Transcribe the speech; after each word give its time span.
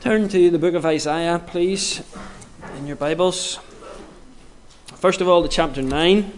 Turn 0.00 0.30
to 0.30 0.50
the 0.50 0.58
book 0.58 0.72
of 0.72 0.86
Isaiah, 0.86 1.38
please, 1.46 2.02
in 2.78 2.86
your 2.86 2.96
Bibles. 2.96 3.58
First 4.86 5.20
of 5.20 5.28
all, 5.28 5.42
to 5.42 5.48
chapter 5.48 5.82
9. 5.82 6.32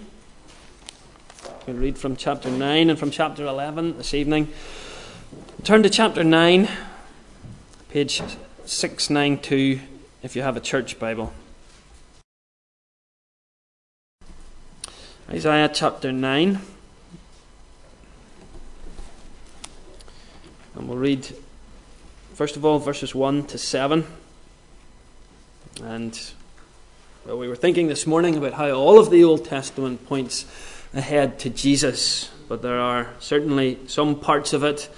We'll 1.68 1.76
read 1.76 1.96
from 1.96 2.16
chapter 2.16 2.50
9 2.50 2.90
and 2.90 2.98
from 2.98 3.12
chapter 3.12 3.46
11 3.46 3.98
this 3.98 4.14
evening. 4.14 4.48
Turn 5.62 5.84
to 5.84 5.88
chapter 5.88 6.24
9, 6.24 6.68
page 7.88 8.20
692, 8.66 9.78
if 10.24 10.34
you 10.34 10.42
have 10.42 10.56
a 10.56 10.60
church 10.60 10.98
Bible. 10.98 11.32
Isaiah 15.30 15.70
chapter 15.72 16.10
9. 16.10 16.58
And 20.74 20.88
we'll 20.88 20.98
read, 20.98 21.28
first 22.34 22.56
of 22.56 22.64
all, 22.64 22.78
verses 22.78 23.14
1 23.14 23.46
to 23.46 23.58
7. 23.58 24.04
And 25.82 26.20
well, 27.26 27.38
we 27.38 27.48
were 27.48 27.56
thinking 27.56 27.88
this 27.88 28.06
morning 28.06 28.36
about 28.36 28.54
how 28.54 28.70
all 28.70 28.98
of 28.98 29.10
the 29.10 29.24
Old 29.24 29.44
Testament 29.44 30.06
points 30.06 30.46
ahead 30.94 31.38
to 31.40 31.50
Jesus, 31.50 32.30
but 32.48 32.62
there 32.62 32.78
are 32.78 33.10
certainly 33.20 33.78
some 33.86 34.18
parts 34.18 34.52
of 34.52 34.64
it, 34.64 34.88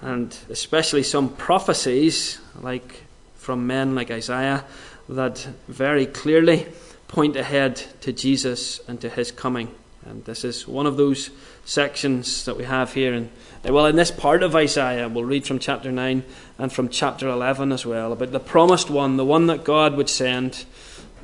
and 0.00 0.36
especially 0.50 1.02
some 1.02 1.30
prophecies, 1.30 2.40
like 2.60 3.04
from 3.36 3.66
men 3.66 3.94
like 3.94 4.10
Isaiah, 4.10 4.64
that 5.08 5.46
very 5.68 6.06
clearly 6.06 6.66
point 7.08 7.36
ahead 7.36 7.82
to 8.02 8.12
Jesus 8.12 8.80
and 8.88 9.00
to 9.00 9.08
his 9.08 9.32
coming. 9.32 9.74
And 10.04 10.24
this 10.24 10.44
is 10.44 10.66
one 10.66 10.86
of 10.86 10.96
those 10.96 11.30
sections 11.64 12.44
that 12.44 12.56
we 12.56 12.64
have 12.64 12.92
here. 12.94 13.14
And 13.14 13.30
uh, 13.66 13.72
well, 13.72 13.86
in 13.86 13.96
this 13.96 14.10
part 14.10 14.42
of 14.42 14.56
Isaiah, 14.56 15.08
we'll 15.08 15.24
read 15.24 15.46
from 15.46 15.58
chapter 15.58 15.92
9 15.92 16.22
and 16.58 16.72
from 16.72 16.88
chapter 16.88 17.28
11 17.28 17.72
as 17.72 17.86
well 17.86 18.12
about 18.12 18.32
the 18.32 18.40
promised 18.40 18.90
one, 18.90 19.16
the 19.16 19.24
one 19.24 19.46
that 19.46 19.64
God 19.64 19.96
would 19.96 20.08
send. 20.08 20.64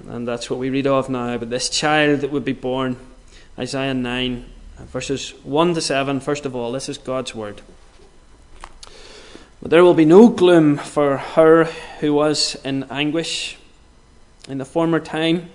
And 0.09 0.27
that's 0.27 0.49
what 0.49 0.59
we 0.59 0.71
read 0.71 0.87
of 0.87 1.09
now. 1.09 1.37
But 1.39 1.51
this 1.51 1.69
child 1.69 2.21
that 2.21 2.31
would 2.31 2.45
be 2.45 2.53
born, 2.53 2.97
Isaiah 3.59 3.95
9, 3.95 4.47
verses 4.87 5.31
1 5.43 5.75
to 5.75 5.81
7. 5.81 6.21
First 6.21 6.47
of 6.47 6.55
all, 6.55 6.73
this 6.73 6.89
is 6.89 6.99
God's 6.99 7.35
word. 7.35 7.61
But 9.61 9.71
there 9.71 9.83
will 9.83 9.95
be 9.95 10.05
no 10.05 10.29
gloom 10.29 10.77
for 10.77 11.17
her 11.17 11.65
who 11.99 12.15
was 12.15 12.55
in 12.65 12.85
anguish. 12.85 13.59
In 14.49 14.59
the 14.59 14.65
former 14.65 15.01
time, 15.01 15.51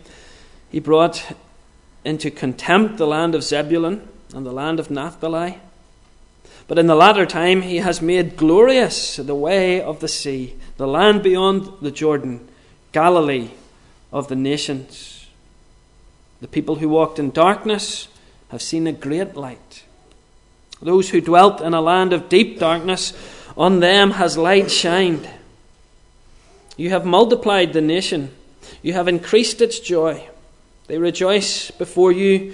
he 0.69 0.79
brought 0.79 1.35
into 2.03 2.29
contempt 2.29 2.97
the 2.97 3.07
land 3.07 3.33
of 3.33 3.43
Zebulun 3.43 4.07
and 4.33 4.45
the 4.45 4.51
land 4.51 4.79
of 4.79 4.89
Naphtali. 4.89 5.59
But 6.67 6.79
in 6.79 6.87
the 6.87 6.95
latter 6.95 7.25
time 7.25 7.61
he 7.61 7.77
has 7.77 8.01
made 8.01 8.37
glorious 8.37 9.17
the 9.17 9.35
way 9.35 9.81
of 9.81 9.99
the 9.99 10.07
sea, 10.07 10.55
the 10.77 10.87
land 10.87 11.23
beyond 11.23 11.69
the 11.81 11.91
Jordan, 11.91 12.47
Galilee 12.91 13.51
of 14.11 14.27
the 14.27 14.35
nations. 14.35 15.27
The 16.41 16.47
people 16.47 16.75
who 16.75 16.89
walked 16.89 17.19
in 17.19 17.31
darkness 17.31 18.07
have 18.49 18.61
seen 18.61 18.87
a 18.87 18.91
great 18.91 19.35
light. 19.35 19.83
Those 20.81 21.09
who 21.09 21.21
dwelt 21.21 21.61
in 21.61 21.73
a 21.73 21.81
land 21.81 22.13
of 22.13 22.29
deep 22.29 22.59
darkness, 22.59 23.13
on 23.55 23.79
them 23.79 24.11
has 24.11 24.37
light 24.37 24.69
shined. 24.69 25.29
You 26.75 26.89
have 26.89 27.05
multiplied 27.05 27.73
the 27.73 27.81
nation, 27.81 28.31
you 28.81 28.93
have 28.93 29.07
increased 29.07 29.61
its 29.61 29.79
joy. 29.79 30.27
They 30.87 30.97
rejoice 30.97 31.71
before 31.71 32.11
you 32.11 32.53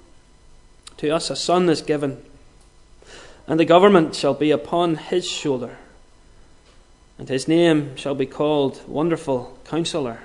to 1.01 1.09
us 1.09 1.31
a 1.31 1.35
son 1.35 1.67
is 1.67 1.81
given, 1.81 2.23
and 3.47 3.59
the 3.59 3.65
government 3.65 4.13
shall 4.13 4.35
be 4.35 4.51
upon 4.51 4.95
his 4.95 5.27
shoulder, 5.27 5.79
and 7.17 7.27
his 7.27 7.47
name 7.47 7.95
shall 7.95 8.13
be 8.13 8.27
called 8.27 8.87
Wonderful 8.87 9.57
Counselor, 9.65 10.19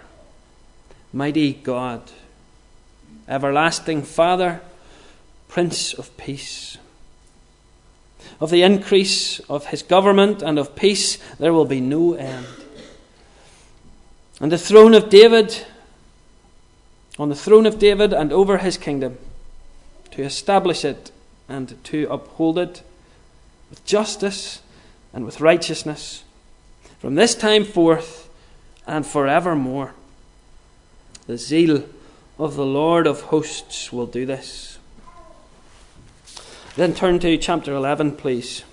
Mighty 1.15 1.55
God, 1.55 2.03
Everlasting 3.27 4.03
Father, 4.03 4.61
Prince 5.49 5.95
of 5.95 6.15
Peace. 6.19 6.77
Of 8.39 8.51
the 8.51 8.63
increase 8.63 9.39
of 9.49 9.69
his 9.69 9.83
government 9.83 10.43
and 10.43 10.59
of 10.59 10.77
peace 10.77 11.17
there 11.39 11.55
will 11.55 11.65
be 11.65 11.81
no 11.81 12.13
end. 12.13 12.47
And 14.43 14.53
the 14.53 14.59
throne 14.59 14.93
of 14.93 15.09
David 15.09 15.65
on 17.19 17.31
the 17.31 17.35
throne 17.35 17.65
of 17.65 17.79
David 17.79 18.13
and 18.13 18.31
over 18.31 18.59
his 18.59 18.77
kingdom, 18.77 19.17
to 20.17 20.23
establish 20.23 20.83
it 20.83 21.13
and 21.47 21.83
to 21.85 22.09
uphold 22.11 22.59
it 22.59 22.83
with 23.69 23.85
justice 23.85 24.63
and 25.13 25.27
with 25.27 25.43
righteousness 25.43 26.25
from 26.99 27.17
this 27.17 27.35
time 27.35 27.65
forth 27.65 28.31
and 28.87 29.07
forevermore. 29.07 29.93
The 31.27 31.37
zeal 31.37 31.85
of 32.39 32.57
the 32.57 32.65
Lord 32.65 33.07
of 33.07 33.23
hosts 33.23 33.93
will 33.93 34.07
do 34.07 34.25
this. 34.25 34.79
Then 36.77 36.95
turn 36.95 37.19
to 37.19 37.37
chapter 37.37 37.75
11, 37.75 38.17
please. 38.17 38.65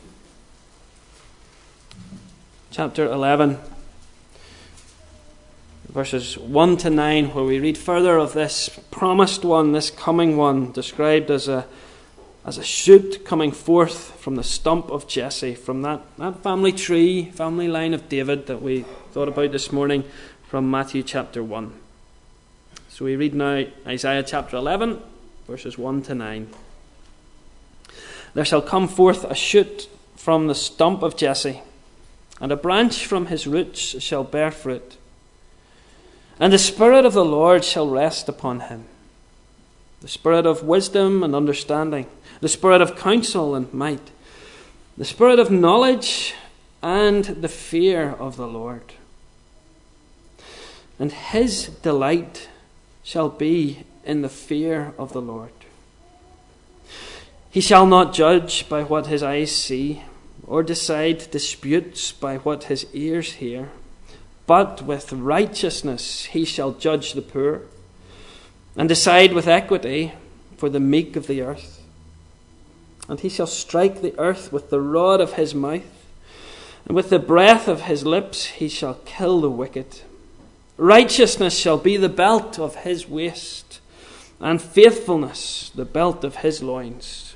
Chapter 2.72 3.06
11 3.06 3.60
verses 5.94 6.40
1 6.40 6.78
to 6.78 6.90
9, 6.90 7.36
where 7.36 7.44
we 7.44 7.59
read 7.59 7.78
further 7.78 8.18
of 8.18 8.34
this 8.34 8.68
promised 8.90 9.46
one, 9.46 9.74
this 9.74 9.92
coming 9.92 10.36
one, 10.36 10.72
described 10.72 11.30
as 11.30 11.48
a, 11.48 11.68
as 12.44 12.58
a 12.58 12.64
shoot 12.64 13.24
coming 13.24 13.52
forth 13.52 14.20
from 14.20 14.36
the 14.36 14.44
stump 14.44 14.90
of 14.90 15.08
Jesse, 15.08 15.54
from 15.54 15.84
that, 15.84 16.02
that 16.18 16.42
family 16.42 16.72
tree, 16.72 17.26
family 17.26 17.68
line 17.68 17.94
of 17.94 18.09
David 18.09 18.48
that 18.48 18.59
we 18.59 18.86
thought 19.12 19.28
about 19.28 19.52
this 19.52 19.72
morning 19.72 20.04
from 20.48 20.70
Matthew 20.70 21.04
chapter 21.04 21.44
1. 21.44 21.72
So 22.90 23.06
we 23.06 23.16
read 23.16 23.36
now 23.36 23.64
Isaiah 23.86 24.24
chapter 24.24 24.58
11, 24.58 25.00
verses 25.48 25.78
1 25.78 26.02
to 26.04 26.16
9. 26.16 26.50
There 28.34 28.46
shall 28.46 28.64
come 28.64 28.88
forth 28.88 29.25
a 29.25 29.36
shoot 29.36 29.88
from 30.16 30.48
the 30.48 30.56
stump 30.56 31.04
of 31.04 31.16
Jesse, 31.16 31.62
and 32.42 32.52
a 32.52 32.56
branch 32.56 33.06
from 33.06 33.28
his 33.28 33.46
roots 33.46 34.02
shall 34.02 34.24
bear 34.24 34.50
fruit. 34.50 34.98
And 36.39 36.51
the 36.51 36.57
Spirit 36.57 37.05
of 37.05 37.13
the 37.13 37.25
Lord 37.25 37.63
shall 37.63 37.88
rest 37.88 38.27
upon 38.27 38.61
him 38.61 38.85
the 40.01 40.09
Spirit 40.09 40.45
of 40.45 40.63
wisdom 40.63 41.23
and 41.23 41.33
understanding, 41.33 42.05
the 42.41 42.49
Spirit 42.49 42.81
of 42.81 42.97
counsel 42.97 43.55
and 43.55 43.73
might, 43.73 44.11
the 44.97 45.05
Spirit 45.05 45.39
of 45.39 45.49
knowledge 45.49 46.33
and 46.81 47.23
the 47.23 47.47
fear 47.47 48.09
of 48.09 48.35
the 48.35 48.47
Lord. 48.47 48.94
And 50.99 51.09
his 51.13 51.69
delight 51.81 52.50
shall 53.01 53.29
be 53.29 53.85
in 54.03 54.23
the 54.23 54.29
fear 54.29 54.94
of 54.97 55.13
the 55.13 55.21
Lord. 55.21 55.53
He 57.50 57.61
shall 57.61 57.85
not 57.85 58.13
judge 58.13 58.67
by 58.67 58.83
what 58.83 59.07
his 59.07 59.23
eyes 59.23 59.55
see, 59.55 60.03
or 60.45 60.63
decide 60.63 61.31
disputes 61.31 62.11
by 62.11 62.39
what 62.39 62.65
his 62.65 62.85
ears 62.94 63.33
hear 63.33 63.69
but 64.45 64.81
with 64.81 65.13
righteousness 65.13 66.25
he 66.25 66.45
shall 66.45 66.72
judge 66.72 67.13
the 67.13 67.22
poor, 67.22 67.62
and 68.75 68.90
decide 68.90 69.34
with 69.34 69.48
equity 69.48 70.13
for 70.57 70.69
the 70.69 70.80
meek 70.80 71.16
of 71.16 71.28
the 71.28 71.42
earth. 71.42 71.81
And 73.07 73.19
he 73.19 73.30
shall 73.30 73.48
strike 73.48 74.01
the 74.01 74.18
earth 74.18 74.51
with 74.51 74.69
the 74.69 74.81
rod 74.81 75.22
of 75.22 75.34
his 75.34 75.54
mouth, 75.54 76.07
and 76.86 76.95
with 76.95 77.10
the 77.10 77.19
breath 77.19 77.68
of 77.68 77.81
his 77.81 78.06
lips 78.06 78.45
he 78.45 78.68
shall 78.68 78.95
kill 79.06 79.42
the 79.42 79.50
wicked. 79.50 80.01
Righteousness 80.78 81.57
shall 81.57 81.78
be 81.78 81.98
the 81.98 82.10
belt 82.10 82.60
of 82.60 82.78
his 82.78 83.07
waist, 83.07 83.80
and 84.39 84.62
faithfulness 84.62 85.72
the 85.75 85.86
belt 85.86 86.24
of 86.24 86.38
his 86.38 86.63
loins. 86.63 87.36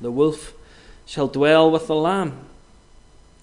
The 0.00 0.10
wolf 0.10 0.54
shall 1.04 1.28
dwell 1.28 1.70
with 1.70 1.88
the 1.88 1.94
lamb 1.94 2.46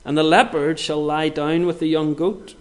and 0.09 0.17
the 0.17 0.23
leopard 0.23 0.79
shall 0.79 1.05
lie 1.05 1.29
down 1.29 1.67
with 1.67 1.77
the 1.77 1.85
young 1.85 2.15
goat, 2.15 2.55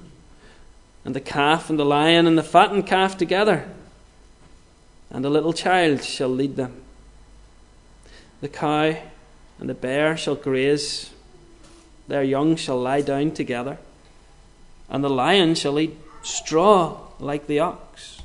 and 1.02 1.16
the 1.16 1.20
calf 1.20 1.70
and 1.70 1.78
the 1.78 1.84
lion 1.84 2.26
and 2.26 2.36
the 2.36 2.42
fattened 2.42 2.86
calf 2.86 3.16
together, 3.16 3.66
and 5.08 5.24
a 5.24 5.30
little 5.30 5.54
child 5.54 6.04
shall 6.04 6.28
lead 6.28 6.56
them. 6.56 6.82
The 8.42 8.50
cow 8.50 8.96
and 9.58 9.66
the 9.66 9.72
bear 9.72 10.14
shall 10.14 10.34
graze, 10.34 11.08
their 12.06 12.22
young 12.22 12.54
shall 12.54 12.78
lie 12.78 13.00
down 13.00 13.30
together, 13.30 13.78
and 14.90 15.02
the 15.02 15.08
lion 15.08 15.54
shall 15.54 15.80
eat 15.80 15.96
straw 16.22 16.98
like 17.18 17.46
the 17.46 17.60
ox. 17.60 18.20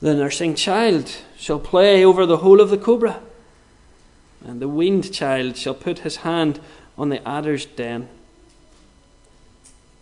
The 0.00 0.14
nursing 0.14 0.56
child 0.56 1.16
shall 1.36 1.60
play 1.60 2.04
over 2.04 2.26
the 2.26 2.38
hole 2.38 2.60
of 2.60 2.70
the 2.70 2.76
cobra, 2.76 3.20
and 4.44 4.60
the 4.60 4.68
weaned 4.68 5.12
child 5.12 5.56
shall 5.56 5.74
put 5.74 6.00
his 6.00 6.16
hand 6.16 6.58
on 6.98 7.08
the 7.08 7.26
adder's 7.26 7.64
den. 7.64 8.08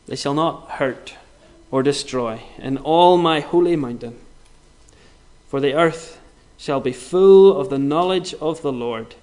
They 0.07 0.17
shall 0.17 0.35
not 0.35 0.71
hurt 0.73 1.15
or 1.71 1.83
destroy 1.83 2.41
in 2.59 2.79
all 2.79 3.19
my 3.19 3.41
holy 3.41 3.77
mountain, 3.77 4.19
for 5.49 5.61
the 5.61 5.75
earth 5.75 6.19
shall 6.57 6.81
be 6.81 6.93
full 6.93 7.61
of 7.61 7.69
the 7.69 7.79
knowledge 7.79 8.35
of 8.35 8.63
the 8.63 8.73
Lord 8.73 9.15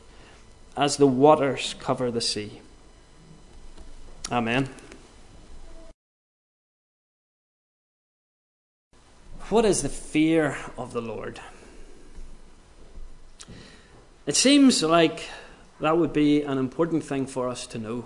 as 0.78 0.98
the 0.98 1.08
waters 1.08 1.76
cover 1.80 2.12
the 2.12 2.22
sea. 2.22 2.62
Amen. 4.32 4.70
What 9.50 9.66
is 9.66 9.82
the 9.82 9.90
fear 9.90 10.58
of 10.78 10.94
the 10.94 11.02
Lord? 11.02 11.40
It 14.26 14.36
seems 14.36 14.82
like 14.82 15.30
that 15.84 15.98
would 15.98 16.14
be 16.14 16.42
an 16.44 16.58
important 16.58 17.04
thing 17.04 17.28
for 17.28 17.50
us 17.50 17.68
to 17.68 17.78
know. 17.78 18.06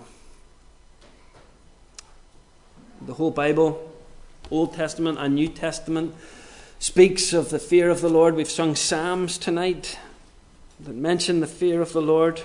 The 3.02 3.14
whole 3.14 3.30
Bible, 3.30 3.94
Old 4.50 4.74
Testament 4.74 5.16
and 5.20 5.36
New 5.36 5.46
Testament, 5.46 6.12
speaks 6.80 7.32
of 7.32 7.50
the 7.50 7.60
fear 7.60 7.88
of 7.88 8.00
the 8.00 8.08
Lord. 8.08 8.34
We've 8.34 8.50
sung 8.50 8.74
Psalms 8.74 9.38
tonight 9.38 9.96
that 10.80 10.96
mention 10.96 11.38
the 11.38 11.46
fear 11.46 11.80
of 11.80 11.92
the 11.92 12.02
Lord. 12.02 12.42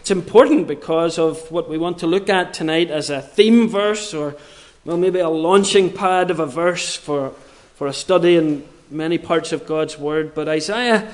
It's 0.00 0.12
important 0.12 0.68
because 0.68 1.18
of 1.18 1.50
what 1.50 1.68
we 1.68 1.76
want 1.76 1.98
to 1.98 2.06
look 2.06 2.28
at 2.28 2.54
tonight 2.54 2.92
as 2.92 3.10
a 3.10 3.20
theme 3.20 3.68
verse 3.68 4.14
or, 4.14 4.36
well, 4.84 4.96
maybe 4.96 5.18
a 5.18 5.28
launching 5.28 5.92
pad 5.92 6.30
of 6.30 6.38
a 6.38 6.46
verse 6.46 6.94
for, 6.94 7.30
for 7.74 7.88
a 7.88 7.92
study 7.92 8.36
in 8.36 8.64
many 8.92 9.18
parts 9.18 9.50
of 9.50 9.66
God's 9.66 9.98
Word. 9.98 10.36
But 10.36 10.48
Isaiah 10.48 11.12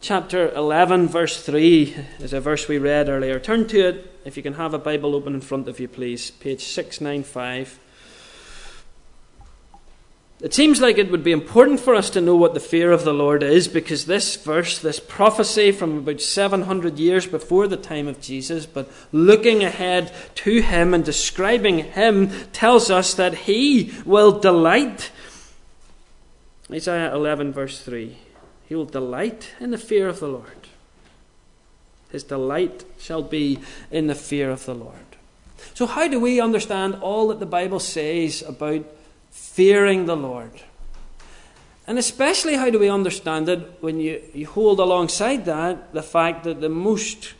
chapter 0.00 0.50
11, 0.52 1.08
verse 1.08 1.42
3 1.42 1.94
is 2.20 2.32
a 2.32 2.40
verse 2.40 2.68
we 2.68 2.78
read 2.78 3.08
earlier. 3.08 3.38
Turn 3.38 3.66
to 3.68 3.88
it 3.88 4.20
if 4.24 4.36
you 4.36 4.42
can 4.42 4.54
have 4.54 4.74
a 4.74 4.78
Bible 4.78 5.14
open 5.14 5.34
in 5.34 5.40
front 5.40 5.68
of 5.68 5.80
you, 5.80 5.88
please. 5.88 6.30
Page 6.30 6.62
695. 6.62 7.80
It 10.40 10.54
seems 10.54 10.80
like 10.80 10.98
it 10.98 11.10
would 11.10 11.24
be 11.24 11.32
important 11.32 11.80
for 11.80 11.96
us 11.96 12.10
to 12.10 12.20
know 12.20 12.36
what 12.36 12.54
the 12.54 12.60
fear 12.60 12.92
of 12.92 13.02
the 13.02 13.12
Lord 13.12 13.42
is 13.42 13.66
because 13.66 14.06
this 14.06 14.36
verse, 14.36 14.78
this 14.78 15.00
prophecy 15.00 15.72
from 15.72 15.98
about 15.98 16.20
700 16.20 16.96
years 16.96 17.26
before 17.26 17.66
the 17.66 17.76
time 17.76 18.06
of 18.06 18.20
Jesus, 18.20 18.64
but 18.64 18.88
looking 19.10 19.64
ahead 19.64 20.12
to 20.36 20.62
him 20.62 20.94
and 20.94 21.04
describing 21.04 21.78
him, 21.78 22.30
tells 22.52 22.88
us 22.88 23.14
that 23.14 23.34
he 23.34 23.92
will 24.04 24.38
delight. 24.38 25.10
Isaiah 26.70 27.12
11, 27.12 27.52
verse 27.52 27.82
3. 27.82 28.16
He 28.68 28.74
will 28.74 28.84
delight 28.84 29.52
in 29.60 29.70
the 29.70 29.78
fear 29.78 30.08
of 30.08 30.20
the 30.20 30.28
Lord. 30.28 30.68
His 32.10 32.22
delight 32.22 32.84
shall 32.98 33.22
be 33.22 33.58
in 33.90 34.06
the 34.06 34.14
fear 34.14 34.50
of 34.50 34.64
the 34.64 34.74
Lord. 34.74 34.94
So, 35.74 35.86
how 35.86 36.08
do 36.08 36.20
we 36.20 36.40
understand 36.40 36.96
all 36.96 37.28
that 37.28 37.40
the 37.40 37.46
Bible 37.46 37.80
says 37.80 38.42
about 38.42 38.84
fearing 39.30 40.06
the 40.06 40.16
Lord. 40.16 40.52
And 41.86 41.98
especially, 41.98 42.54
how 42.54 42.70
do 42.70 42.78
we 42.78 42.88
understand 42.88 43.48
it 43.48 43.78
when 43.80 43.98
you, 43.98 44.22
you 44.34 44.46
hold 44.46 44.78
alongside 44.78 45.46
that 45.46 45.94
the 45.94 46.02
fact 46.02 46.44
that 46.44 46.60
the 46.60 46.68
most 46.68 47.34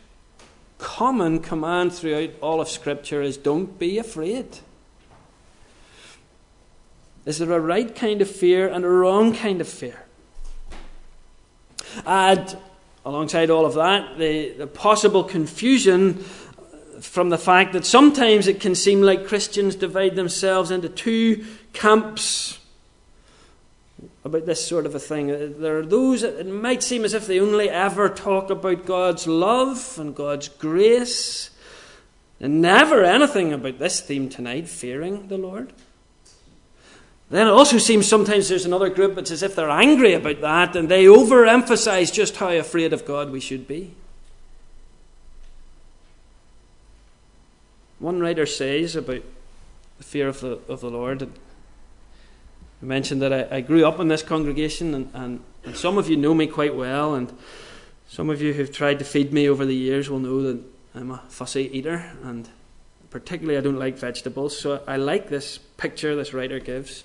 common 0.79 1.39
command 1.39 1.93
throughout 1.93 2.31
all 2.41 2.59
of 2.59 2.67
Scripture 2.67 3.21
is 3.21 3.37
don't 3.37 3.77
be 3.77 3.97
afraid? 3.99 4.59
Is 7.25 7.37
there 7.37 7.51
a 7.51 7.59
right 7.59 7.95
kind 7.95 8.21
of 8.21 8.29
fear 8.29 8.67
and 8.67 8.83
a 8.83 8.89
wrong 8.89 9.35
kind 9.35 9.61
of 9.61 9.67
fear? 9.67 10.05
Add, 12.05 12.57
alongside 13.05 13.49
all 13.49 13.65
of 13.65 13.73
that, 13.75 14.17
the, 14.17 14.49
the 14.57 14.67
possible 14.67 15.23
confusion 15.23 16.15
from 17.01 17.29
the 17.29 17.37
fact 17.37 17.73
that 17.73 17.85
sometimes 17.85 18.47
it 18.47 18.59
can 18.59 18.75
seem 18.75 19.01
like 19.01 19.27
Christians 19.27 19.75
divide 19.75 20.15
themselves 20.15 20.71
into 20.71 20.89
two 20.89 21.45
camps 21.73 22.59
about 24.23 24.45
this 24.45 24.65
sort 24.65 24.85
of 24.85 24.93
a 24.95 24.99
thing. 24.99 25.31
Uh, 25.31 25.49
there 25.57 25.79
are 25.79 25.85
those, 25.85 26.21
that 26.21 26.39
it 26.39 26.47
might 26.47 26.83
seem 26.83 27.05
as 27.05 27.13
if 27.13 27.25
they 27.25 27.39
only 27.39 27.69
ever 27.69 28.09
talk 28.09 28.49
about 28.49 28.85
God's 28.85 29.27
love 29.27 29.97
and 29.97 30.15
God's 30.15 30.49
grace, 30.49 31.49
and 32.39 32.61
never 32.61 33.03
anything 33.03 33.53
about 33.53 33.79
this 33.79 34.01
theme 34.01 34.29
tonight, 34.29 34.67
fearing 34.67 35.27
the 35.27 35.37
Lord. 35.37 35.73
Then 37.29 37.47
it 37.47 37.51
also 37.51 37.77
seems 37.77 38.07
sometimes 38.07 38.49
there's 38.49 38.65
another 38.65 38.89
group, 38.89 39.15
that's 39.15 39.29
as 39.29 39.43
if 39.43 39.55
they're 39.55 39.69
angry 39.69 40.13
about 40.13 40.41
that, 40.41 40.75
and 40.75 40.89
they 40.89 41.05
overemphasize 41.05 42.11
just 42.11 42.37
how 42.37 42.49
afraid 42.49 42.91
of 42.91 43.05
God 43.05 43.31
we 43.31 43.39
should 43.39 43.67
be. 43.67 43.93
One 47.99 48.19
writer 48.19 48.45
says 48.45 48.95
about 48.95 49.21
the 49.97 50.03
fear 50.03 50.27
of 50.27 50.39
the, 50.39 50.59
of 50.67 50.81
the 50.81 50.89
Lord. 50.89 51.23
I 52.81 52.85
mentioned 52.85 53.21
that 53.21 53.33
I, 53.33 53.57
I 53.57 53.61
grew 53.61 53.85
up 53.85 53.99
in 53.99 54.07
this 54.07 54.23
congregation, 54.23 54.95
and, 54.95 55.11
and, 55.13 55.43
and, 55.65 55.75
some 55.75 55.97
of 55.97 56.09
you 56.09 56.17
know 56.17 56.33
me 56.33 56.47
quite 56.47 56.73
well, 56.73 57.13
and 57.13 57.31
some 58.07 58.29
of 58.29 58.41
you 58.41 58.53
who've 58.53 58.71
tried 58.71 58.97
to 58.99 59.05
feed 59.05 59.33
me 59.33 59.47
over 59.49 59.65
the 59.65 59.75
years 59.75 60.09
will 60.09 60.19
know 60.19 60.41
that 60.41 60.63
I'm 60.95 61.11
a 61.11 61.21
fussy 61.27 61.69
eater, 61.77 62.11
and 62.23 62.49
particularly 63.11 63.57
I 63.57 63.61
don't 63.61 63.77
like 63.77 63.97
vegetables. 63.97 64.57
So 64.57 64.81
I 64.87 64.95
like 64.95 65.29
this 65.29 65.57
picture 65.57 66.15
this 66.15 66.33
writer 66.33 66.59
gives. 66.59 67.03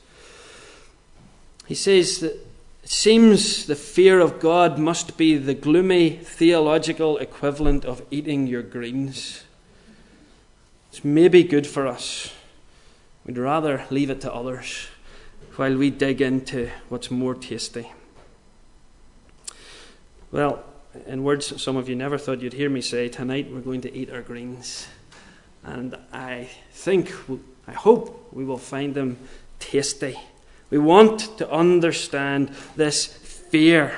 He 1.66 1.74
says 1.74 2.20
that 2.20 2.34
it 2.82 2.90
seems 2.90 3.64
the 3.66 3.74
fear 3.74 4.20
of 4.20 4.40
God 4.40 4.78
must 4.78 5.16
be 5.16 5.38
the 5.38 5.54
gloomy 5.54 6.10
theological 6.10 7.16
equivalent 7.16 7.84
of 7.84 8.02
eating 8.10 8.46
your 8.46 8.62
greens. 8.62 9.44
It's 10.90 11.02
maybe 11.02 11.42
good 11.42 11.66
for 11.66 11.86
us. 11.86 12.32
We'd 13.24 13.38
rather 13.38 13.86
leave 13.90 14.10
it 14.10 14.20
to 14.20 14.32
others 14.32 14.88
while 15.56 15.76
we 15.76 15.88
dig 15.88 16.20
into 16.20 16.70
what's 16.90 17.10
more 17.10 17.34
tasty. 17.34 17.90
Well, 20.30 20.62
in 21.06 21.24
words 21.24 21.62
some 21.62 21.76
of 21.76 21.88
you 21.88 21.96
never 21.96 22.18
thought 22.18 22.42
you'd 22.42 22.52
hear 22.52 22.68
me 22.68 22.82
say, 22.82 23.08
tonight 23.08 23.50
we're 23.50 23.60
going 23.60 23.80
to 23.80 23.96
eat 23.96 24.10
our 24.10 24.20
greens. 24.20 24.88
And 25.62 25.96
I 26.12 26.50
think, 26.72 27.12
I 27.66 27.72
hope 27.72 28.28
we 28.32 28.44
will 28.44 28.58
find 28.58 28.94
them 28.94 29.16
tasty. 29.58 30.18
We 30.74 30.80
want 30.80 31.38
to 31.38 31.48
understand 31.48 32.48
this 32.74 33.06
fear 33.06 33.96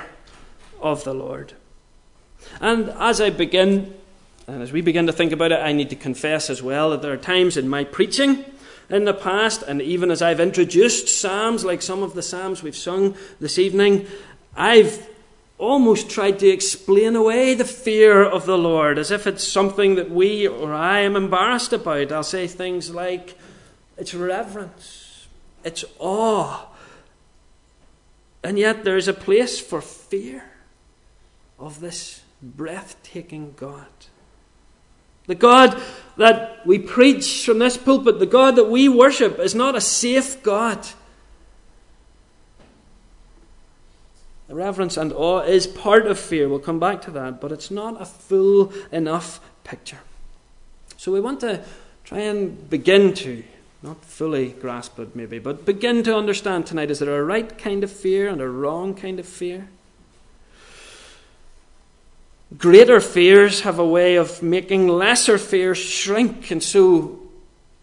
of 0.78 1.04
the 1.04 1.14
Lord. 1.14 1.54
And 2.61 2.90
as 2.90 3.18
I 3.18 3.30
begin 3.30 3.95
and 4.47 4.61
as 4.61 4.73
we 4.73 4.83
begin 4.83 5.06
to 5.06 5.12
think 5.14 5.33
about 5.33 5.52
it, 5.52 5.59
I 5.59 5.73
need 5.73 5.88
to 5.88 5.97
confess 5.97 6.50
as 6.50 6.62
well 6.62 6.90
that 6.90 7.00
there 7.00 7.14
are 7.14 7.16
times 7.16 7.56
in 7.56 7.66
my 7.66 7.85
preaching 7.85 8.45
in 8.90 9.06
the 9.06 9.14
past, 9.14 9.62
and 9.62 9.80
even 9.80 10.11
as 10.11 10.21
I've 10.21 10.38
introduced 10.38 11.09
Psalms, 11.09 11.64
like 11.64 11.80
some 11.80 12.02
of 12.02 12.12
the 12.12 12.23
Psalms 12.23 12.62
we've 12.62 12.76
sung 12.76 13.16
this 13.40 13.59
evening, 13.59 14.06
I've 14.54 15.09
almost 15.56 16.11
tried 16.11 16.38
to 16.40 16.47
explain 16.47 17.16
away 17.16 17.54
the 17.54 17.64
fear 17.64 18.23
of 18.23 18.45
the 18.45 18.59
Lord 18.59 18.99
as 18.99 19.11
if 19.11 19.26
it's 19.26 19.49
something 19.49 19.95
that 19.95 20.11
we 20.11 20.47
or 20.47 20.75
I 20.75 21.00
am 21.00 21.16
embarrassed 21.16 21.73
about. 21.73 22.12
I'll 22.12 22.23
say 22.23 22.47
things 22.47 22.90
like, 22.90 23.38
it's 23.97 24.12
reverence, 24.12 25.06
it's 25.66 25.85
awe. 25.99 26.66
And 28.44 28.56
yet 28.56 28.85
there 28.85 28.96
is 28.96 29.08
a 29.08 29.12
place 29.12 29.58
for 29.58 29.80
fear 29.80 30.44
of 31.58 31.80
this 31.80 32.23
breathtaking 32.40 33.54
God. 33.56 33.87
The 35.26 35.35
God 35.35 35.82
that 36.16 36.64
we 36.64 36.78
preach 36.78 37.44
from 37.44 37.58
this 37.58 37.76
pulpit, 37.76 38.20
the 38.20 38.26
God 38.26 38.54
that 38.54 38.70
we 38.70 38.88
worship, 38.88 39.40
is 39.40 39.56
not 39.56 39.75
a 39.75 39.80
safe 39.80 40.40
God. 40.44 40.87
The 44.46 44.54
reverence 44.54 44.96
and 44.96 45.12
awe 45.12 45.40
is 45.40 45.66
part 45.66 46.06
of 46.06 46.16
fear. 46.16 46.49
We'll 46.49 46.61
come 46.61 46.78
back 46.78 47.02
to 47.02 47.11
that, 47.11 47.40
but 47.40 47.50
it's 47.50 47.73
not 47.73 48.00
a 48.00 48.06
full 48.06 48.73
enough 48.92 49.40
picture. 49.64 49.99
So 50.96 51.11
we 51.11 51.20
want 51.20 51.40
to 51.40 51.64
try 52.04 52.20
and 52.20 52.70
begin 52.70 53.12
to, 53.14 53.42
not 53.83 54.04
fully 54.04 54.50
grasp 54.50 54.99
it 54.99 55.14
maybe, 55.14 55.38
but 55.38 55.64
begin 55.64 56.02
to 56.02 56.16
understand 56.16 56.66
tonight 56.66 56.90
is 56.90 56.99
there 56.99 57.18
a 57.18 57.25
right 57.25 57.56
kind 57.59 57.85
of 57.85 57.90
fear 57.90 58.28
and 58.28 58.40
a 58.40 58.49
wrong 58.49 58.95
kind 58.95 59.21
of 59.21 59.26
fear? 59.26 59.68
Greater 62.56 63.00
fears 63.00 63.62
have 63.62 63.78
a 63.78 63.87
way 63.87 64.14
of 64.14 64.42
making 64.42 64.88
lesser 64.88 65.37
fears 65.37 65.78
shrink, 65.78 66.50
and 66.50 66.62
so 66.62 67.18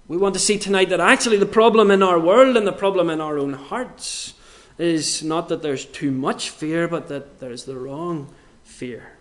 we 0.07 0.17
want 0.17 0.33
to 0.33 0.39
see 0.39 0.57
tonight 0.57 0.89
that 0.89 0.99
actually 0.99 1.37
the 1.37 1.45
problem 1.45 1.91
in 1.91 2.01
our 2.01 2.19
world 2.19 2.55
and 2.55 2.65
the 2.65 2.73
problem 2.73 3.09
in 3.09 3.19
our 3.19 3.37
own 3.37 3.53
hearts 3.53 4.33
is 4.77 5.21
not 5.21 5.49
that 5.49 5.61
there's 5.61 5.85
too 5.85 6.11
much 6.11 6.49
fear, 6.49 6.87
but 6.87 7.07
that 7.09 7.39
there's 7.39 7.65
the 7.65 7.77
wrong 7.77 8.27
fear. 8.63 9.12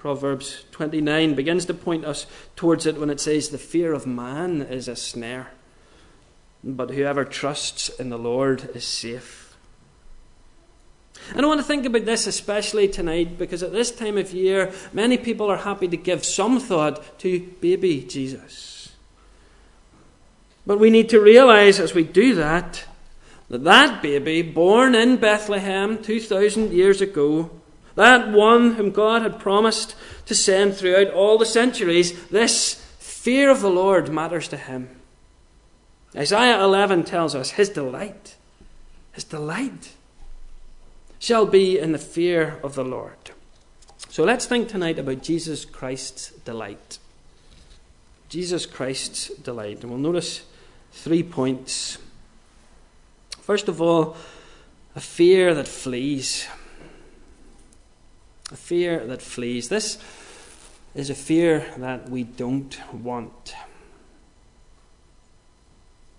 Proverbs 0.00 0.64
29 0.70 1.34
begins 1.34 1.66
to 1.66 1.74
point 1.74 2.06
us 2.06 2.24
towards 2.56 2.86
it 2.86 2.96
when 2.96 3.10
it 3.10 3.20
says, 3.20 3.50
The 3.50 3.58
fear 3.58 3.92
of 3.92 4.06
man 4.06 4.62
is 4.62 4.88
a 4.88 4.96
snare, 4.96 5.52
but 6.64 6.92
whoever 6.92 7.22
trusts 7.22 7.90
in 7.90 8.08
the 8.08 8.16
Lord 8.16 8.70
is 8.74 8.82
safe. 8.86 9.54
And 11.34 11.44
I 11.44 11.46
want 11.46 11.60
to 11.60 11.66
think 11.66 11.84
about 11.84 12.06
this 12.06 12.26
especially 12.26 12.88
tonight 12.88 13.36
because 13.36 13.62
at 13.62 13.72
this 13.72 13.90
time 13.90 14.16
of 14.16 14.32
year, 14.32 14.72
many 14.94 15.18
people 15.18 15.50
are 15.50 15.58
happy 15.58 15.86
to 15.88 15.98
give 15.98 16.24
some 16.24 16.60
thought 16.60 17.18
to 17.18 17.40
baby 17.60 18.00
Jesus. 18.00 18.92
But 20.66 20.80
we 20.80 20.88
need 20.88 21.10
to 21.10 21.20
realize 21.20 21.78
as 21.78 21.92
we 21.92 22.04
do 22.04 22.34
that, 22.36 22.86
that 23.50 23.64
that 23.64 24.00
baby 24.00 24.40
born 24.40 24.94
in 24.94 25.18
Bethlehem 25.18 26.02
2,000 26.02 26.72
years 26.72 27.02
ago 27.02 27.50
that 28.00 28.30
one 28.30 28.76
whom 28.76 28.92
God 28.92 29.20
had 29.20 29.38
promised 29.38 29.94
to 30.24 30.34
send 30.34 30.74
throughout 30.74 31.10
all 31.10 31.36
the 31.36 31.44
centuries, 31.44 32.28
this 32.28 32.76
fear 32.98 33.50
of 33.50 33.60
the 33.60 33.68
Lord 33.68 34.10
matters 34.10 34.48
to 34.48 34.56
him. 34.56 34.88
Isaiah 36.16 36.64
11 36.64 37.04
tells 37.04 37.34
us 37.34 37.50
his 37.50 37.68
delight, 37.68 38.36
his 39.12 39.24
delight 39.24 39.92
shall 41.18 41.44
be 41.44 41.78
in 41.78 41.92
the 41.92 41.98
fear 41.98 42.58
of 42.64 42.74
the 42.74 42.84
Lord. 42.84 43.32
So 44.08 44.24
let's 44.24 44.46
think 44.46 44.68
tonight 44.68 44.98
about 44.98 45.22
Jesus 45.22 45.66
Christ's 45.66 46.30
delight. 46.30 46.98
Jesus 48.30 48.64
Christ's 48.64 49.28
delight. 49.34 49.82
And 49.82 49.90
we'll 49.90 50.00
notice 50.00 50.46
three 50.92 51.22
points. 51.22 51.98
First 53.42 53.68
of 53.68 53.82
all, 53.82 54.16
a 54.96 55.00
fear 55.00 55.52
that 55.54 55.68
flees. 55.68 56.48
A 58.52 58.56
fear 58.56 59.06
that 59.06 59.22
flees. 59.22 59.68
This 59.68 59.98
is 60.94 61.10
a 61.10 61.14
fear 61.14 61.64
that 61.76 62.08
we 62.08 62.24
don't 62.24 62.78
want. 62.92 63.54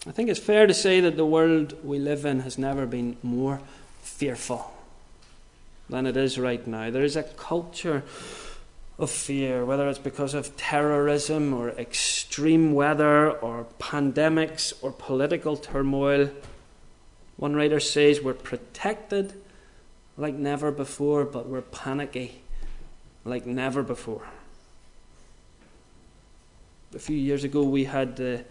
I 0.08 0.12
think 0.12 0.30
it's 0.30 0.40
fair 0.40 0.66
to 0.66 0.74
say 0.74 1.00
that 1.02 1.18
the 1.18 1.26
world 1.26 1.84
we 1.84 2.00
live 2.00 2.26
in 2.26 2.40
has 2.40 2.58
never 2.58 2.86
been 2.86 3.18
more 3.22 3.62
fearful 4.02 4.74
than 5.90 6.08
it 6.08 6.18
is 6.18 6.40
right 6.40 6.66
now. 6.66 6.90
There 6.90 7.04
is 7.04 7.16
a 7.16 7.24
culture 7.24 8.04
of 8.98 9.12
fear, 9.12 9.66
whether 9.66 9.90
it's 9.90 10.00
because 10.00 10.34
of 10.34 10.56
terrorism 10.56 11.54
or 11.54 11.70
extreme 11.70 12.74
weather 12.74 13.30
or 13.30 13.68
pandemics 13.80 14.74
or 14.82 14.92
political 14.92 15.58
turmoil. 15.58 16.30
One 17.38 17.56
writer 17.56 17.80
says 17.80 18.22
we're 18.22 18.34
protected 18.34 19.34
like 20.22 20.36
never 20.36 20.72
before, 20.72 21.26
but 21.26 21.48
we're 21.48 21.62
panicky 21.62 22.42
like 23.26 23.46
never 23.46 23.82
before. 23.82 24.22
A 26.94 27.00
few 27.00 27.18
years 27.18 27.44
ago, 27.44 27.64
we 27.64 27.86
had 27.86 28.10
uh, 28.12 28.14
the, 28.16 28.46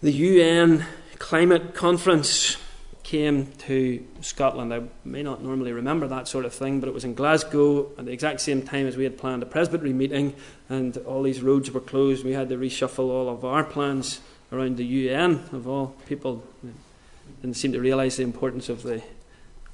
the 0.00 0.12
UN 0.12 0.86
climate 1.18 1.74
conference 1.74 2.56
came 3.02 3.52
to 3.58 4.04
Scotland. 4.22 4.72
I 4.72 4.82
may 5.04 5.22
not 5.22 5.42
normally 5.42 5.72
remember 5.72 6.08
that 6.08 6.26
sort 6.26 6.44
of 6.44 6.54
thing, 6.54 6.80
but 6.80 6.88
it 6.88 6.94
was 6.94 7.04
in 7.04 7.14
Glasgow 7.14 7.90
at 7.98 8.06
the 8.06 8.12
exact 8.12 8.40
same 8.40 8.62
time 8.62 8.86
as 8.86 8.96
we 8.96 9.04
had 9.04 9.18
planned 9.18 9.42
a 9.42 9.46
presbytery 9.46 9.92
meeting, 9.92 10.34
and 10.70 10.96
all 10.98 11.22
these 11.22 11.42
roads 11.42 11.70
were 11.70 11.80
closed. 11.80 12.24
We 12.24 12.32
had 12.32 12.48
to 12.48 12.56
reshuffle 12.56 13.10
all 13.10 13.28
of 13.28 13.44
our 13.44 13.62
plans 13.62 14.20
around 14.50 14.78
the 14.78 14.86
UN, 14.86 15.44
of 15.52 15.68
all 15.68 15.94
people. 16.06 16.42
Didn't 17.42 17.56
seem 17.56 17.72
to 17.72 17.80
realise 17.80 18.16
the 18.16 18.22
importance 18.22 18.68
of 18.70 18.82
the 18.82 19.02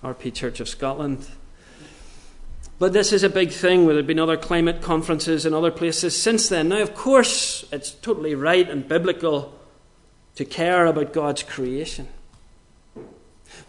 RP 0.02 0.34
Church 0.34 0.60
of 0.60 0.68
Scotland. 0.68 1.26
But 2.78 2.92
this 2.92 3.12
is 3.12 3.22
a 3.22 3.30
big 3.30 3.52
thing. 3.52 3.86
There 3.86 3.96
have 3.96 4.06
been 4.06 4.18
other 4.18 4.36
climate 4.36 4.82
conferences 4.82 5.46
in 5.46 5.54
other 5.54 5.70
places 5.70 6.20
since 6.20 6.48
then. 6.48 6.70
Now, 6.70 6.82
of 6.82 6.94
course, 6.94 7.64
it's 7.70 7.92
totally 7.92 8.34
right 8.34 8.68
and 8.68 8.88
biblical 8.88 9.56
to 10.34 10.44
care 10.44 10.86
about 10.86 11.12
God's 11.12 11.44
creation. 11.44 12.08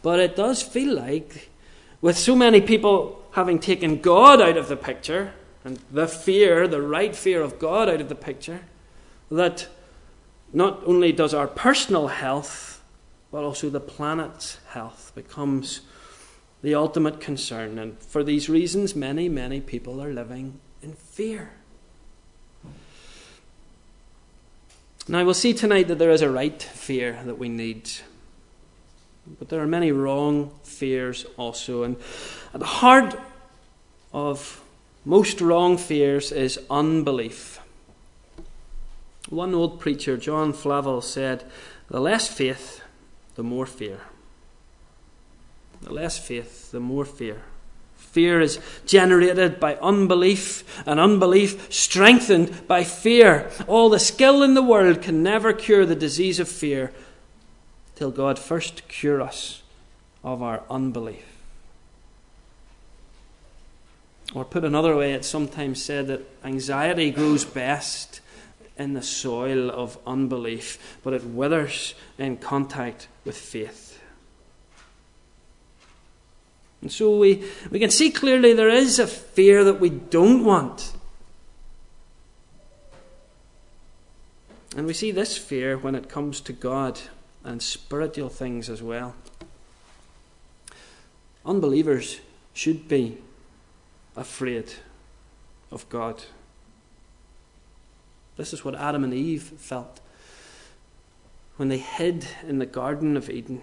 But 0.01 0.19
it 0.19 0.35
does 0.35 0.63
feel 0.63 0.95
like, 0.95 1.49
with 2.01 2.17
so 2.17 2.35
many 2.35 2.61
people 2.61 3.23
having 3.33 3.59
taken 3.59 4.01
God 4.01 4.41
out 4.41 4.57
of 4.57 4.67
the 4.67 4.75
picture, 4.75 5.33
and 5.63 5.79
the 5.91 6.07
fear, 6.07 6.67
the 6.67 6.81
right 6.81 7.15
fear 7.15 7.41
of 7.41 7.59
God 7.59 7.89
out 7.89 8.01
of 8.01 8.09
the 8.09 8.15
picture, 8.15 8.61
that 9.29 9.67
not 10.51 10.81
only 10.85 11.11
does 11.11 11.33
our 11.33 11.47
personal 11.47 12.07
health, 12.07 12.83
but 13.31 13.43
also 13.43 13.69
the 13.69 13.79
planet's 13.79 14.57
health 14.69 15.11
becomes 15.15 15.81
the 16.63 16.73
ultimate 16.73 17.19
concern. 17.19 17.77
And 17.77 17.99
for 17.99 18.23
these 18.23 18.49
reasons, 18.49 18.95
many, 18.95 19.29
many 19.29 19.61
people 19.61 20.01
are 20.01 20.11
living 20.11 20.59
in 20.81 20.93
fear. 20.93 21.51
Now, 25.07 25.25
we'll 25.25 25.33
see 25.33 25.53
tonight 25.53 25.89
that 25.89 25.99
there 25.99 26.11
is 26.11 26.21
a 26.21 26.31
right 26.31 26.63
fear 26.63 27.19
that 27.25 27.37
we 27.37 27.49
need. 27.49 27.91
But 29.37 29.49
there 29.49 29.61
are 29.61 29.67
many 29.67 29.91
wrong 29.91 30.51
fears 30.63 31.25
also. 31.37 31.83
And 31.83 31.97
at 32.53 32.61
the 32.61 32.65
heart 32.65 33.19
of 34.13 34.63
most 35.03 35.41
wrong 35.41 35.77
fears 35.77 36.31
is 36.31 36.57
unbelief. 36.69 37.59
One 39.29 39.53
old 39.53 39.81
preacher, 39.81 40.15
John 40.15 40.53
Flavel, 40.53 41.01
said, 41.01 41.43
The 41.89 41.99
less 41.99 42.29
faith, 42.29 42.81
the 43.35 43.43
more 43.43 43.65
fear. 43.65 43.99
The 45.83 45.93
less 45.93 46.17
faith, 46.17 46.71
the 46.71 46.79
more 46.79 47.05
fear. 47.05 47.41
Fear 47.97 48.41
is 48.41 48.59
generated 48.85 49.59
by 49.59 49.75
unbelief, 49.75 50.63
and 50.85 50.99
unbelief 50.99 51.71
strengthened 51.73 52.67
by 52.67 52.83
fear. 52.83 53.49
All 53.67 53.89
the 53.89 53.99
skill 53.99 54.43
in 54.43 54.53
the 54.53 54.61
world 54.61 55.01
can 55.01 55.23
never 55.23 55.51
cure 55.51 55.85
the 55.85 55.95
disease 55.95 56.39
of 56.39 56.47
fear 56.47 56.91
till 57.95 58.11
God 58.11 58.37
first 58.39 58.87
cure 58.87 59.21
us 59.21 59.63
of 60.23 60.41
our 60.41 60.63
unbelief. 60.69 61.25
Or 64.33 64.45
put 64.45 64.63
another 64.63 64.95
way, 64.95 65.13
it's 65.13 65.27
sometimes 65.27 65.83
said 65.83 66.07
that 66.07 66.21
anxiety 66.43 67.11
grows 67.11 67.45
best 67.45 68.21
in 68.77 68.93
the 68.93 69.03
soil 69.03 69.69
of 69.69 69.97
unbelief, 70.07 70.97
but 71.03 71.13
it 71.13 71.23
withers 71.23 71.93
in 72.17 72.37
contact 72.37 73.07
with 73.25 73.37
faith. 73.37 73.92
And 76.83 76.91
so 76.91 77.17
we, 77.17 77.41
we 77.71 77.79
can 77.79 77.89
see 77.89 78.11
clearly 78.11 78.53
there 78.53 78.67
is 78.67 78.99
a 78.99 79.07
fear 79.07 79.63
that 79.63 79.79
we 79.79 79.89
don't 79.89 80.43
want. 80.43 80.91
And 84.75 84.85
we 84.85 84.91
see 84.91 85.09
this 85.09 85.37
fear 85.37 85.77
when 85.77 85.95
it 85.95 86.09
comes 86.09 86.41
to 86.41 86.51
God 86.51 86.99
and 87.41 87.63
spiritual 87.63 88.27
things 88.27 88.69
as 88.69 88.83
well. 88.83 89.15
Unbelievers 91.45 92.19
should 92.53 92.89
be 92.89 93.17
afraid 94.17 94.73
of 95.71 95.87
God. 95.87 96.25
This 98.35 98.51
is 98.51 98.65
what 98.65 98.75
Adam 98.75 99.05
and 99.05 99.13
Eve 99.13 99.43
felt 99.43 100.01
when 101.55 101.69
they 101.69 101.77
hid 101.77 102.27
in 102.45 102.59
the 102.59 102.65
Garden 102.65 103.15
of 103.15 103.29
Eden. 103.29 103.61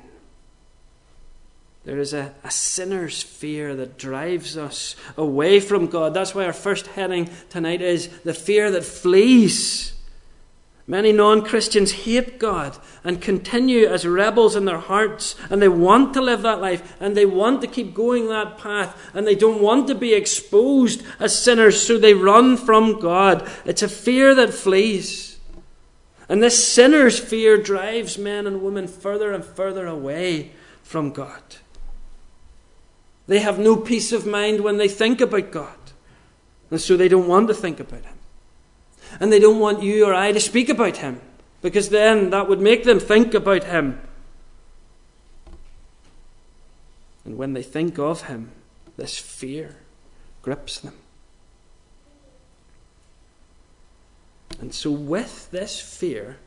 There 1.85 1.99
is 1.99 2.13
a, 2.13 2.35
a 2.45 2.51
sinner's 2.51 3.23
fear 3.23 3.75
that 3.77 3.97
drives 3.97 4.57
us 4.57 4.97
away 5.17 5.61
from 5.61 5.87
God. 5.87 6.13
That's 6.13 6.35
why 6.35 6.45
our 6.45 6.53
first 6.53 6.89
heading 6.89 7.31
tonight 7.49 7.81
is 7.81 8.09
the 8.21 8.35
fear 8.35 8.71
that 8.71 8.85
flees. 8.85 9.95
Many 10.87 11.13
non 11.13 11.43
Christians 11.43 11.93
hate 11.93 12.39
God 12.39 12.77
and 13.05 13.23
continue 13.23 13.87
as 13.87 14.05
rebels 14.07 14.57
in 14.57 14.65
their 14.65 14.81
hearts, 14.81 15.37
and 15.49 15.63
they 15.63 15.69
want 15.69 16.13
to 16.15 16.21
live 16.21 16.43
that 16.43 16.61
life, 16.61 16.97
and 17.01 17.17
they 17.17 17.25
want 17.25 17.61
to 17.61 17.69
keep 17.69 17.95
going 17.95 18.29
that 18.29 18.59
path, 18.59 19.11
and 19.15 19.27
they 19.27 19.37
don't 19.37 19.63
want 19.63 19.87
to 19.87 19.95
be 19.95 20.13
exposed 20.15 21.03
as 21.19 21.39
sinners, 21.39 21.81
so 21.81 21.97
they 21.97 22.13
run 22.13 22.57
from 22.57 22.99
God. 22.99 23.49
It's 23.65 23.83
a 23.83 23.89
fear 23.89 24.35
that 24.35 24.53
flees. 24.53 25.39
And 26.29 26.43
this 26.43 26.73
sinner's 26.73 27.19
fear 27.19 27.57
drives 27.57 28.19
men 28.19 28.47
and 28.47 28.61
women 28.61 28.87
further 28.87 29.33
and 29.33 29.45
further 29.45 29.87
away 29.87 30.53
from 30.83 31.13
God. 31.13 31.43
They 33.31 33.39
have 33.39 33.61
no 33.61 33.77
peace 33.77 34.11
of 34.11 34.27
mind 34.27 34.61
when 34.61 34.77
they 34.77 34.89
think 34.89 35.21
about 35.21 35.53
God. 35.53 35.79
And 36.69 36.81
so 36.81 36.97
they 36.97 37.07
don't 37.07 37.29
want 37.29 37.47
to 37.47 37.55
think 37.55 37.79
about 37.79 38.05
Him. 38.05 38.19
And 39.21 39.33
they 39.33 39.39
don't 39.39 39.61
want 39.61 39.85
you 39.85 40.05
or 40.05 40.13
I 40.13 40.33
to 40.33 40.41
speak 40.41 40.69
about 40.69 40.97
Him, 40.97 41.21
because 41.63 41.91
then 41.91 42.31
that 42.31 42.49
would 42.49 42.61
make 42.61 42.83
them 42.83 42.99
think 42.99 43.33
about 43.33 43.63
Him. 43.63 44.01
And 47.25 47.39
when 47.39 47.53
they 47.53 47.63
think 47.63 48.01
of 48.01 48.23
Him, 48.23 48.51
this 48.97 49.17
fear 49.17 49.77
grips 50.43 50.81
them. 50.81 50.95
And 54.61 54.75
so, 54.75 54.91
with 54.91 55.49
this 55.53 55.81
fear, 55.81 56.39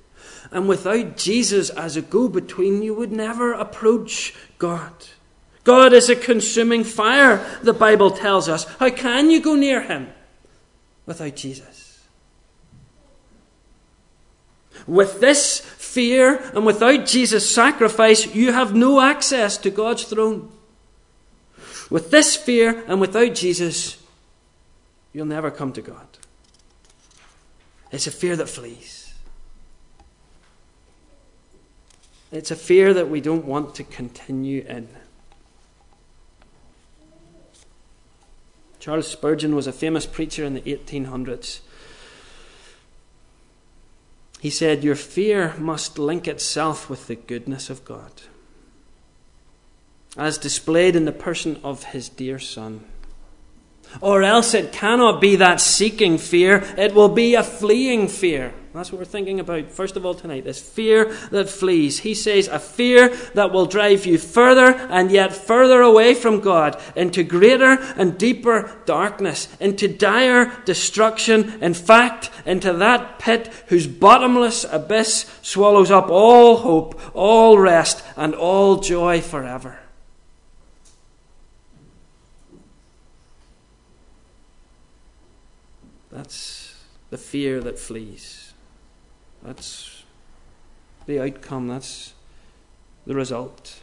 and 0.51 0.67
without 0.67 1.15
Jesus 1.15 1.69
as 1.69 1.95
a 1.95 2.01
go 2.01 2.27
between, 2.27 2.83
you 2.83 2.93
would 2.93 3.13
never 3.13 3.53
approach 3.53 4.35
God. 4.57 4.91
God 5.63 5.93
is 5.93 6.09
a 6.09 6.15
consuming 6.15 6.83
fire, 6.83 7.45
the 7.61 7.73
Bible 7.73 8.11
tells 8.11 8.49
us. 8.49 8.65
How 8.79 8.89
can 8.89 9.29
you 9.29 9.41
go 9.41 9.55
near 9.55 9.81
him? 9.81 10.13
without 11.05 11.35
Jesus. 11.35 12.05
With 14.87 15.21
this 15.21 15.59
fear 15.59 16.37
and 16.53 16.65
without 16.65 17.05
Jesus' 17.05 17.53
sacrifice, 17.53 18.33
you 18.33 18.51
have 18.51 18.75
no 18.75 18.99
access 18.99 19.57
to 19.59 19.69
God's 19.69 20.03
throne. 20.03 20.51
With 21.89 22.11
this 22.11 22.35
fear 22.35 22.83
and 22.87 22.99
without 22.99 23.35
Jesus, 23.35 24.01
you'll 25.13 25.25
never 25.25 25.51
come 25.51 25.71
to 25.73 25.81
God. 25.81 26.07
It's 27.91 28.07
a 28.07 28.11
fear 28.11 28.35
that 28.35 28.49
flees. 28.49 29.13
It's 32.31 32.49
a 32.49 32.55
fear 32.55 32.93
that 32.95 33.09
we 33.09 33.21
don't 33.21 33.45
want 33.45 33.75
to 33.75 33.83
continue 33.83 34.65
in. 34.67 34.89
Charles 38.83 39.07
Spurgeon 39.07 39.55
was 39.55 39.65
a 39.65 39.71
famous 39.71 40.05
preacher 40.05 40.43
in 40.43 40.55
the 40.55 40.61
1800s. 40.63 41.61
He 44.41 44.49
said, 44.49 44.83
Your 44.83 44.95
fear 44.95 45.55
must 45.57 45.97
link 45.97 46.27
itself 46.27 46.89
with 46.89 47.07
the 47.07 47.15
goodness 47.15 47.69
of 47.69 47.85
God, 47.85 48.11
as 50.17 50.37
displayed 50.37 50.97
in 50.97 51.05
the 51.05 51.13
person 51.13 51.61
of 51.63 51.85
his 51.85 52.09
dear 52.09 52.39
Son. 52.39 52.83
Or 54.01 54.23
else 54.23 54.53
it 54.53 54.71
cannot 54.71 55.21
be 55.21 55.35
that 55.37 55.61
seeking 55.61 56.17
fear, 56.17 56.63
it 56.77 56.93
will 56.93 57.09
be 57.09 57.35
a 57.35 57.43
fleeing 57.43 58.07
fear. 58.07 58.53
That's 58.73 58.91
what 58.91 58.97
we're 58.97 59.05
thinking 59.05 59.39
about, 59.39 59.69
first 59.69 59.97
of 59.97 60.03
all, 60.03 60.15
tonight. 60.15 60.45
This 60.45 60.59
fear 60.59 61.13
that 61.29 61.47
flees. 61.47 61.99
He 61.99 62.15
says, 62.15 62.47
a 62.47 62.57
fear 62.57 63.09
that 63.35 63.51
will 63.51 63.67
drive 63.67 64.07
you 64.07 64.17
further 64.17 64.73
and 64.89 65.11
yet 65.11 65.31
further 65.31 65.81
away 65.81 66.15
from 66.15 66.39
God, 66.39 66.81
into 66.95 67.23
greater 67.23 67.73
and 67.95 68.17
deeper 68.17 68.75
darkness, 68.85 69.47
into 69.59 69.87
dire 69.87 70.51
destruction, 70.65 71.61
in 71.61 71.75
fact, 71.75 72.31
into 72.47 72.73
that 72.73 73.19
pit 73.19 73.53
whose 73.67 73.85
bottomless 73.85 74.65
abyss 74.71 75.29
swallows 75.43 75.91
up 75.91 76.09
all 76.09 76.57
hope, 76.57 76.99
all 77.15 77.59
rest, 77.59 78.03
and 78.17 78.33
all 78.33 78.77
joy 78.77 79.21
forever. 79.21 79.82
That's 86.13 86.75
the 87.09 87.17
fear 87.17 87.59
that 87.61 87.79
flees. 87.79 88.53
That's 89.41 90.03
the 91.07 91.19
outcome, 91.19 91.67
that's 91.67 92.13
the 93.07 93.15
result. 93.15 93.81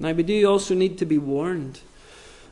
Now, 0.00 0.10
we 0.10 0.24
do 0.24 0.44
also 0.46 0.74
need 0.74 0.98
to 0.98 1.06
be 1.06 1.18
warned 1.18 1.80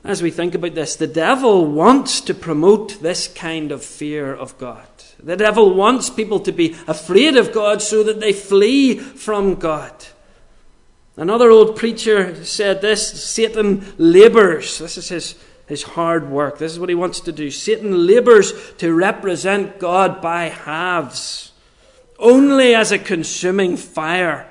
as 0.04 0.22
we 0.22 0.30
think 0.30 0.54
about 0.54 0.74
this. 0.74 0.94
The 0.94 1.08
devil 1.08 1.66
wants 1.66 2.20
to 2.22 2.34
promote 2.34 3.02
this 3.02 3.26
kind 3.26 3.72
of 3.72 3.84
fear 3.84 4.32
of 4.32 4.56
God. 4.56 4.86
The 5.18 5.36
devil 5.36 5.74
wants 5.74 6.08
people 6.08 6.38
to 6.40 6.52
be 6.52 6.76
afraid 6.86 7.36
of 7.36 7.52
God 7.52 7.82
so 7.82 8.04
that 8.04 8.20
they 8.20 8.32
flee 8.32 8.96
from 8.96 9.56
God. 9.56 9.92
Another 11.16 11.50
old 11.50 11.76
preacher 11.76 12.44
said 12.44 12.80
this 12.80 13.22
Satan 13.22 13.92
labors. 13.98 14.78
This 14.78 14.96
is 14.96 15.08
his 15.08 15.34
his 15.70 15.84
hard 15.84 16.28
work. 16.28 16.58
This 16.58 16.72
is 16.72 16.80
what 16.80 16.88
he 16.88 16.96
wants 16.96 17.20
to 17.20 17.32
do. 17.32 17.48
Satan 17.48 18.04
labors 18.04 18.52
to 18.78 18.92
represent 18.92 19.78
God 19.78 20.20
by 20.20 20.48
halves, 20.48 21.52
only 22.18 22.74
as 22.74 22.90
a 22.90 22.98
consuming 22.98 23.76
fire, 23.76 24.50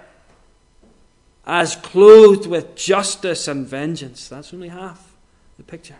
as 1.46 1.76
clothed 1.76 2.48
with 2.48 2.74
justice 2.74 3.50
and 3.50 3.68
vengeance. 3.68 4.30
That's 4.30 4.54
only 4.54 4.70
half 4.70 5.14
the 5.58 5.64
picture. 5.64 5.98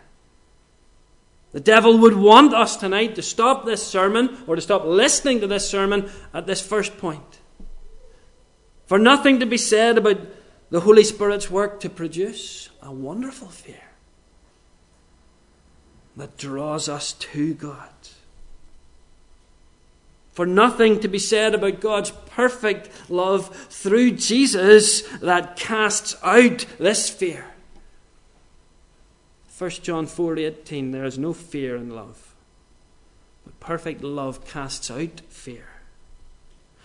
The 1.52 1.60
devil 1.60 1.98
would 1.98 2.16
want 2.16 2.54
us 2.54 2.76
tonight 2.76 3.14
to 3.16 3.22
stop 3.22 3.66
this 3.66 3.86
sermon 3.86 4.38
or 4.46 4.56
to 4.56 4.62
stop 4.62 4.86
listening 4.86 5.40
to 5.40 5.46
this 5.46 5.68
sermon 5.68 6.10
at 6.32 6.46
this 6.46 6.66
first 6.66 6.96
point. 6.96 7.40
For 8.86 8.98
nothing 8.98 9.40
to 9.40 9.46
be 9.46 9.58
said 9.58 9.98
about 9.98 10.20
the 10.70 10.80
Holy 10.80 11.04
Spirit's 11.04 11.50
work 11.50 11.80
to 11.80 11.90
produce 11.90 12.70
a 12.80 12.90
wonderful 12.90 13.48
fear 13.48 13.89
that 16.20 16.36
draws 16.36 16.88
us 16.88 17.14
to 17.14 17.54
God. 17.54 17.88
For 20.32 20.46
nothing 20.46 21.00
to 21.00 21.08
be 21.08 21.18
said 21.18 21.54
about 21.54 21.80
God's 21.80 22.12
perfect 22.26 23.10
love 23.10 23.54
through 23.68 24.12
Jesus 24.12 25.02
that 25.18 25.56
casts 25.56 26.16
out 26.22 26.66
this 26.78 27.10
fear. 27.10 27.46
1 29.58 29.82
John 29.82 30.06
4:18 30.06 30.92
There 30.92 31.04
is 31.04 31.18
no 31.18 31.32
fear 31.32 31.76
in 31.76 31.90
love, 31.90 32.34
but 33.44 33.58
perfect 33.60 34.02
love 34.02 34.46
casts 34.46 34.90
out 34.90 35.20
fear. 35.28 35.68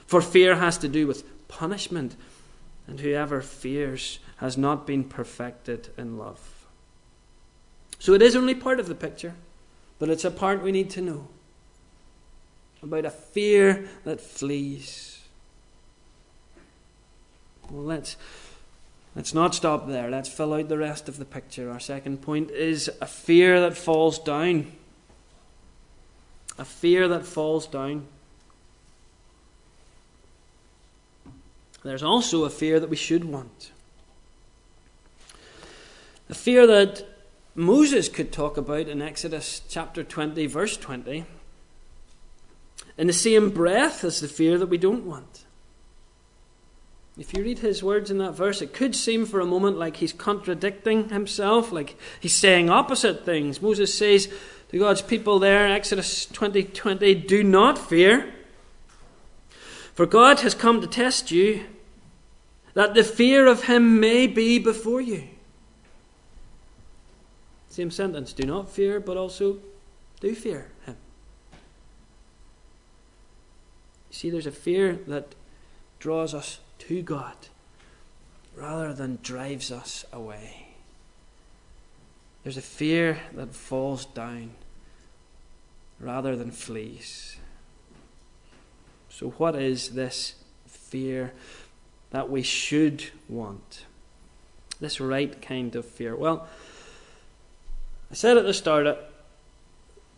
For 0.08 0.22
fear 0.22 0.56
has 0.56 0.78
to 0.80 0.88
do 0.88 1.08
with 1.08 1.48
punishment, 1.48 2.16
and 2.88 3.00
whoever 3.00 3.42
fears 3.42 4.20
has 4.38 4.58
not 4.58 4.86
been 4.86 5.04
perfected 5.04 5.90
in 5.98 6.18
love. 6.18 6.55
So 8.06 8.14
it 8.14 8.22
is 8.22 8.36
only 8.36 8.54
part 8.54 8.80
of 8.80 8.86
the 8.86 8.94
picture, 8.94 9.34
but 9.98 10.12
it's 10.12 10.26
a 10.26 10.30
part 10.30 10.62
we 10.62 10.72
need 10.72 10.92
to 10.92 11.02
know 11.02 11.28
about 12.84 13.04
a 13.04 13.10
fear 13.10 13.90
that 14.04 14.22
flees. 14.22 15.24
Well, 17.68 17.82
let's, 17.82 18.16
let's 19.16 19.34
not 19.34 19.56
stop 19.56 19.88
there. 19.88 20.12
Let's 20.12 20.30
fill 20.30 20.54
out 20.54 20.70
the 20.70 20.78
rest 20.78 21.10
of 21.10 21.18
the 21.18 21.26
picture. 21.26 21.72
Our 21.72 21.80
second 21.80 22.22
point 22.22 22.52
is 22.52 22.92
a 23.02 23.08
fear 23.08 23.60
that 23.62 23.76
falls 23.76 24.20
down. 24.20 24.72
A 26.60 26.66
fear 26.66 27.08
that 27.08 27.26
falls 27.26 27.66
down. 27.66 28.06
There's 31.82 32.04
also 32.04 32.44
a 32.44 32.52
fear 32.52 32.80
that 32.80 32.90
we 32.92 32.98
should 32.98 33.26
want. 33.26 33.72
A 36.30 36.36
fear 36.36 36.68
that 36.68 37.15
Moses 37.58 38.10
could 38.10 38.34
talk 38.34 38.58
about 38.58 38.90
in 38.90 39.02
Exodus 39.02 39.62
chapter 39.70 40.04
20, 40.04 40.46
verse 40.46 40.76
20, 40.76 41.24
in 42.98 43.08
the 43.08 43.14
same 43.14 43.50
breath 43.50 44.04
as 44.04 44.20
the 44.20 44.28
fear 44.28 44.58
that 44.58 44.68
we 44.68 44.78
don't 44.78 45.06
want. 45.06 45.46
If 47.18 47.34
you 47.34 47.44
read 47.44 47.60
his 47.60 47.82
words 47.82 48.12
in 48.12 48.18
that 48.18 48.34
verse, 48.34 48.62
it 48.62 48.74
could 48.74 48.94
seem 48.94 49.26
for 49.26 49.40
a 49.40 49.46
moment 49.46 49.78
like 49.78 49.98
he's 49.98 50.12
contradicting 50.12 51.08
himself, 51.08 51.72
like 51.72 51.98
he's 52.20 52.36
saying 52.36 52.70
opposite 52.70 53.24
things. 53.24 53.62
Moses 53.62 53.98
says 53.98 54.28
to 54.68 54.78
God's 54.78 55.02
people 55.02 55.40
there, 55.40 55.66
Exodus 55.66 56.26
20 56.26 56.64
20, 56.64 57.16
do 57.16 57.42
not 57.42 57.78
fear, 57.78 58.34
for 59.94 60.06
God 60.06 60.42
has 60.42 60.54
come 60.54 60.82
to 60.82 60.88
test 60.88 61.32
you, 61.32 61.64
that 62.74 62.96
the 62.96 63.04
fear 63.06 63.48
of 63.48 63.64
him 63.64 64.02
may 64.02 64.28
be 64.28 64.60
before 64.60 65.00
you. 65.00 65.30
Same 67.76 67.92
sentence. 67.92 68.32
Do 68.32 68.48
not 68.48 68.70
fear, 68.70 69.02
but 69.02 69.18
also 69.18 69.58
do 70.22 70.34
fear 70.34 70.70
him. 70.86 70.96
You 74.10 74.16
see, 74.16 74.30
there's 74.30 74.46
a 74.46 74.52
fear 74.52 74.98
that 75.08 75.36
draws 76.00 76.34
us 76.34 76.60
to 76.80 77.02
God 77.02 77.36
rather 78.56 78.94
than 78.94 79.20
drives 79.22 79.74
us 79.74 80.06
away. 80.14 80.68
There's 82.44 82.56
a 82.56 82.62
fear 82.62 83.20
that 83.34 83.54
falls 83.54 84.06
down 84.06 84.52
rather 86.00 86.38
than 86.38 86.52
flees. 86.52 87.36
So, 89.10 89.32
what 89.32 89.54
is 89.54 89.90
this 89.90 90.36
fear 90.66 91.34
that 92.12 92.30
we 92.30 92.42
should 92.42 93.04
want? 93.28 93.84
This 94.80 95.02
right 95.02 95.42
kind 95.42 95.76
of 95.76 95.86
fear? 95.86 96.16
Well, 96.16 96.48
I 98.12 98.14
said 98.14 98.38
at 98.38 98.46
the 98.46 98.54
start 98.54 98.98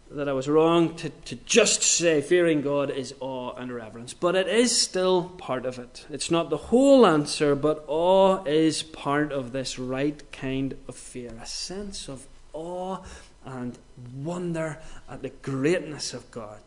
that 0.10 0.30
I 0.30 0.34
was 0.34 0.48
wrong 0.48 0.96
to, 0.96 1.10
to 1.10 1.36
just 1.36 1.82
say 1.82 2.22
fearing 2.22 2.62
God 2.62 2.90
is 2.90 3.14
awe 3.20 3.54
and 3.56 3.72
reverence, 3.72 4.14
but 4.14 4.36
it 4.36 4.48
is 4.48 4.80
still 4.80 5.30
part 5.38 5.66
of 5.66 5.80
it. 5.80 6.06
It's 6.10 6.32
not 6.32 6.50
the 6.50 6.58
whole 6.58 7.06
answer, 7.06 7.56
but 7.56 7.84
awe 7.88 8.44
is 8.46 8.84
part 8.84 9.32
of 9.32 9.52
this 9.52 9.78
right 9.78 10.22
kind 10.32 10.78
of 10.88 10.96
fear 10.96 11.32
a 11.42 11.46
sense 11.46 12.08
of 12.08 12.26
awe 12.54 13.00
and 13.46 13.78
wonder 14.16 14.80
at 15.10 15.22
the 15.22 15.30
greatness 15.30 16.14
of 16.14 16.30
God. 16.32 16.62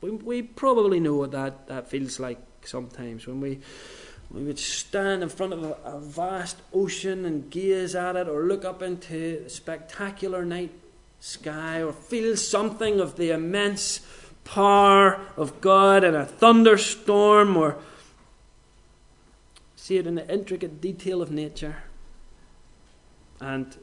We, 0.00 0.10
we 0.10 0.42
probably 0.42 1.00
know 1.00 1.14
what 1.14 1.32
that, 1.32 1.66
that 1.68 1.88
feels 1.88 2.18
like 2.18 2.38
sometimes 2.64 3.26
when 3.26 3.40
we 3.40 3.60
we 4.32 4.44
would 4.44 4.58
stand 4.58 5.22
in 5.22 5.28
front 5.28 5.52
of 5.52 5.64
a, 5.84 5.98
vast 5.98 6.58
ocean 6.72 7.24
and 7.24 7.50
gaze 7.50 7.94
at 7.96 8.14
it, 8.14 8.28
or 8.28 8.44
look 8.44 8.64
up 8.64 8.80
into 8.80 9.42
a 9.44 9.50
spectacular 9.50 10.44
night 10.44 10.70
sky, 11.18 11.82
or 11.82 11.92
feel 11.92 12.36
something 12.36 13.00
of 13.00 13.16
the 13.16 13.32
immense 13.32 14.00
power 14.44 15.20
of 15.36 15.60
God 15.60 16.04
in 16.04 16.14
a 16.14 16.24
thunderstorm, 16.24 17.56
or 17.56 17.76
see 19.74 19.96
it 19.96 20.06
in 20.06 20.14
the 20.14 20.32
intricate 20.32 20.80
detail 20.80 21.20
of 21.22 21.32
nature. 21.32 21.78
And 23.40 23.76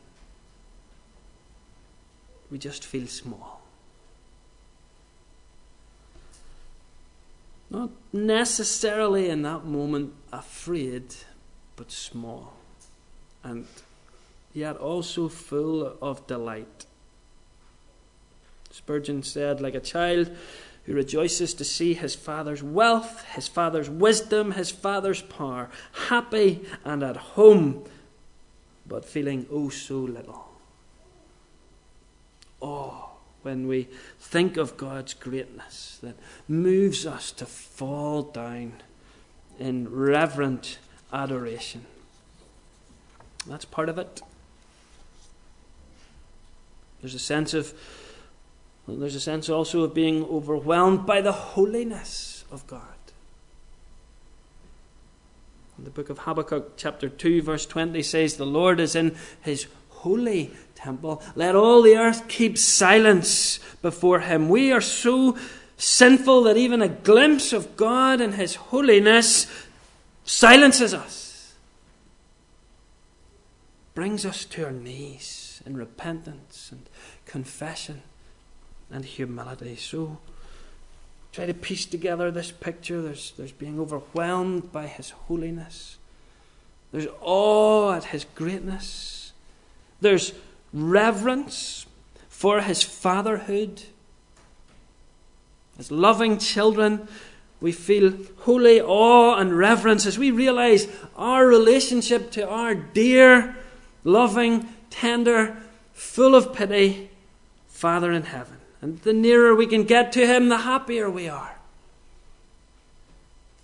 we 2.49 2.57
just 2.57 2.85
feel 2.85 3.07
small. 3.07 3.61
Not 7.69 7.89
necessarily 8.13 9.29
in 9.29 9.41
that 9.41 9.65
moment 9.65 10.13
afraid, 10.31 11.15
but 11.75 11.91
small. 11.91 12.53
And 13.43 13.67
yet 14.53 14.77
also 14.77 15.29
full 15.29 15.97
of 16.01 16.25
delight. 16.27 16.85
Spurgeon 18.71 19.23
said, 19.23 19.61
like 19.61 19.75
a 19.75 19.79
child 19.79 20.31
who 20.85 20.93
rejoices 20.93 21.53
to 21.53 21.65
see 21.65 21.93
his 21.93 22.15
father's 22.15 22.63
wealth, 22.63 23.25
his 23.35 23.47
father's 23.47 23.89
wisdom, 23.89 24.53
his 24.53 24.71
father's 24.71 25.21
power, 25.21 25.69
happy 26.07 26.65
and 26.85 27.03
at 27.03 27.17
home, 27.17 27.83
but 28.85 29.03
feeling 29.03 29.45
oh 29.51 29.69
so 29.69 29.97
little. 29.97 30.47
Oh, 32.61 33.09
when 33.41 33.67
we 33.67 33.87
think 34.19 34.57
of 34.57 34.77
God's 34.77 35.13
greatness 35.13 35.99
that 36.01 36.15
moves 36.47 37.05
us 37.05 37.31
to 37.33 37.45
fall 37.45 38.23
down 38.23 38.73
in 39.59 39.89
reverent 39.89 40.79
adoration. 41.11 41.85
That's 43.45 43.65
part 43.65 43.89
of 43.89 43.97
it. 43.97 44.21
There's 47.01 47.15
a 47.15 47.19
sense 47.19 47.53
of 47.53 47.73
there's 48.87 49.15
a 49.15 49.19
sense 49.19 49.49
also 49.49 49.81
of 49.81 49.93
being 49.93 50.23
overwhelmed 50.23 51.05
by 51.05 51.19
the 51.19 51.33
holiness 51.33 52.45
of 52.49 52.65
God. 52.67 52.81
In 55.77 55.83
the 55.83 55.89
book 55.89 56.09
of 56.09 56.19
Habakkuk, 56.19 56.77
chapter 56.77 57.09
2, 57.09 57.41
verse 57.41 57.65
20 57.65 58.01
says, 58.01 58.37
The 58.37 58.45
Lord 58.45 58.79
is 58.79 58.95
in 58.95 59.15
his 59.41 59.67
holy 59.89 60.51
temple. 60.73 61.21
Let 61.35 61.55
all 61.55 61.81
the 61.81 61.97
earth 61.97 62.27
keep 62.27 62.57
silence 62.57 63.59
before 63.81 64.21
him. 64.21 64.47
We 64.47 64.71
are 64.71 64.81
so 64.81 65.37
sinful 65.77 66.43
that 66.43 66.57
even 66.57 66.81
a 66.81 66.89
glimpse 66.89 67.53
of 67.53 67.77
God 67.77 68.19
and 68.19 68.33
his 68.33 68.55
holiness 68.55 69.47
silences 70.25 70.93
us, 70.93 71.53
brings 73.93 74.25
us 74.25 74.45
to 74.45 74.65
our 74.65 74.71
knees 74.71 75.61
in 75.65 75.77
repentance 75.77 76.69
and 76.71 76.83
confession 77.25 78.01
and 78.91 79.05
humility. 79.05 79.75
So 79.75 80.17
try 81.31 81.45
to 81.45 81.53
piece 81.53 81.85
together 81.85 82.31
this 82.31 82.51
picture. 82.51 83.01
There's, 83.01 83.33
there's 83.37 83.51
being 83.51 83.79
overwhelmed 83.79 84.71
by 84.71 84.87
His 84.87 85.11
holiness, 85.11 85.97
there's 86.91 87.07
awe 87.21 87.93
at 87.93 88.05
His 88.05 88.25
greatness, 88.35 89.33
there's 90.01 90.33
reverence 90.73 91.85
for 92.29 92.61
His 92.61 92.83
fatherhood. 92.83 93.83
As 95.79 95.91
loving 95.91 96.37
children, 96.37 97.07
we 97.59 97.71
feel 97.71 98.13
holy 98.39 98.81
awe 98.81 99.37
and 99.37 99.57
reverence 99.57 100.05
as 100.05 100.17
we 100.17 100.31
realize 100.31 100.87
our 101.15 101.45
relationship 101.45 102.31
to 102.31 102.47
our 102.47 102.75
dear, 102.75 103.55
loving, 104.03 104.69
tender, 104.89 105.57
full 105.93 106.35
of 106.35 106.53
pity 106.53 107.09
Father 107.67 108.11
in 108.11 108.23
heaven. 108.23 108.57
And 108.81 108.99
the 109.01 109.13
nearer 109.13 109.55
we 109.55 109.67
can 109.67 109.83
get 109.83 110.11
to 110.13 110.25
Him, 110.25 110.49
the 110.49 110.59
happier 110.59 111.09
we 111.09 111.27
are. 111.27 111.57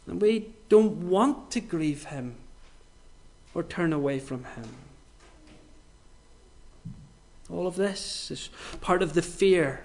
And 0.08 0.22
we 0.22 0.50
don't 0.70 1.10
want 1.10 1.52
to 1.52 1.60
grieve 1.60 2.06
Him 2.06 2.36
or 3.54 3.64
turn 3.64 3.94
away 3.94 4.20
from 4.20 4.44
Him. 4.44 4.70
All 7.52 7.68
of 7.68 7.76
this 7.76 8.32
is 8.32 8.50
part 8.82 9.04
of 9.04 9.14
the 9.14 9.22
fear 9.22 9.84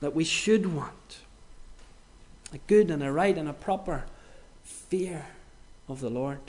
that 0.00 0.14
we 0.14 0.24
should 0.24 0.74
want 0.74 1.18
a 2.52 2.58
good 2.66 2.90
and 2.90 3.02
a 3.02 3.12
right 3.12 3.36
and 3.36 3.48
a 3.48 3.52
proper 3.52 4.04
fear 4.64 5.26
of 5.88 6.00
the 6.00 6.10
Lord. 6.10 6.40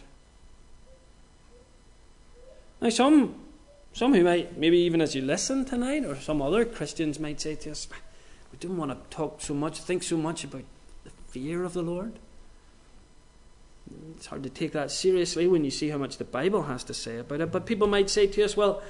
Now, 2.82 2.90
some 2.90 3.36
some 3.94 4.14
who 4.14 4.24
might, 4.24 4.58
maybe 4.58 4.78
even 4.80 5.02
as 5.02 5.16
you 5.16 5.22
listen 5.22 5.66
tonight, 5.66 6.06
or 6.06 6.16
some 6.16 6.42
other 6.42 6.64
Christians 6.64 7.20
might 7.20 7.42
say 7.42 7.56
to 7.56 7.72
us, 7.72 7.88
we 8.52 8.58
don't 8.58 8.78
want 8.78 8.92
to 8.92 9.16
talk 9.16 9.42
so 9.42 9.54
much, 9.54 9.80
think 9.80 10.04
so 10.04 10.18
much 10.18 10.44
about 10.44 10.64
the 11.04 11.10
fear 11.28 11.64
of 11.64 11.74
the 11.74 11.82
Lord. 11.82 12.14
It's 14.16 14.28
hard 14.28 14.44
to 14.44 14.50
take 14.50 14.72
that 14.72 14.92
seriously 14.92 15.48
when 15.48 15.66
you 15.66 15.72
see 15.72 15.90
how 15.90 15.98
much 15.98 16.18
the 16.18 16.24
Bible 16.24 16.64
has 16.64 16.84
to 16.86 16.94
say 16.94 17.18
about 17.18 17.42
it. 17.42 17.52
But 17.52 17.66
people 17.66 17.88
might 17.88 18.10
say 18.10 18.28
to 18.28 18.44
us, 18.44 18.56
well, 18.56 18.82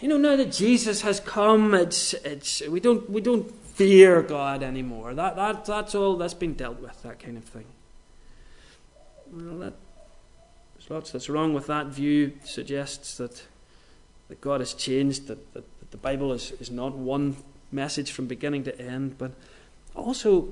you 0.00 0.08
know, 0.08 0.16
now 0.16 0.34
that 0.34 0.50
Jesus 0.50 1.02
has 1.02 1.20
come, 1.20 1.74
it's, 1.74 2.14
it's, 2.14 2.66
we, 2.66 2.80
don't, 2.80 3.08
we 3.08 3.20
don't 3.20 3.52
fear 3.74 4.22
God 4.22 4.62
anymore. 4.62 5.14
That, 5.14 5.36
that, 5.36 5.64
that's 5.64 5.94
all 5.94 6.16
that's 6.16 6.34
been 6.34 6.54
dealt 6.54 6.80
with, 6.80 7.02
that 7.02 7.18
kind 7.18 7.36
of 7.36 7.44
thing. 7.44 7.66
Well, 9.32 9.58
that, 9.58 9.74
there's 10.74 10.90
lots 10.90 11.12
that's 11.12 11.28
wrong 11.28 11.54
with 11.54 11.66
that 11.66 11.86
view. 11.86 12.32
Suggests 12.44 13.16
that 13.18 13.42
that 14.28 14.40
God 14.40 14.60
has 14.60 14.74
changed, 14.74 15.26
that, 15.26 15.52
that, 15.54 15.64
that 15.80 15.90
the 15.90 15.96
Bible 15.96 16.32
is, 16.32 16.52
is 16.52 16.70
not 16.70 16.94
one 16.94 17.36
message 17.70 18.10
from 18.10 18.26
beginning 18.26 18.64
to 18.64 18.80
end, 18.80 19.18
but 19.18 19.32
also 19.94 20.48